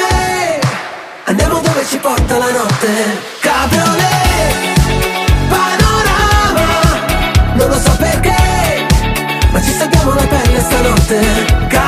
[1.87, 2.91] ci porta la notte.
[3.39, 4.53] Cabriolet
[5.47, 6.67] Panorama
[7.53, 8.85] Non lo so perché
[9.51, 11.78] Ma ci salviamo la pelle stanotte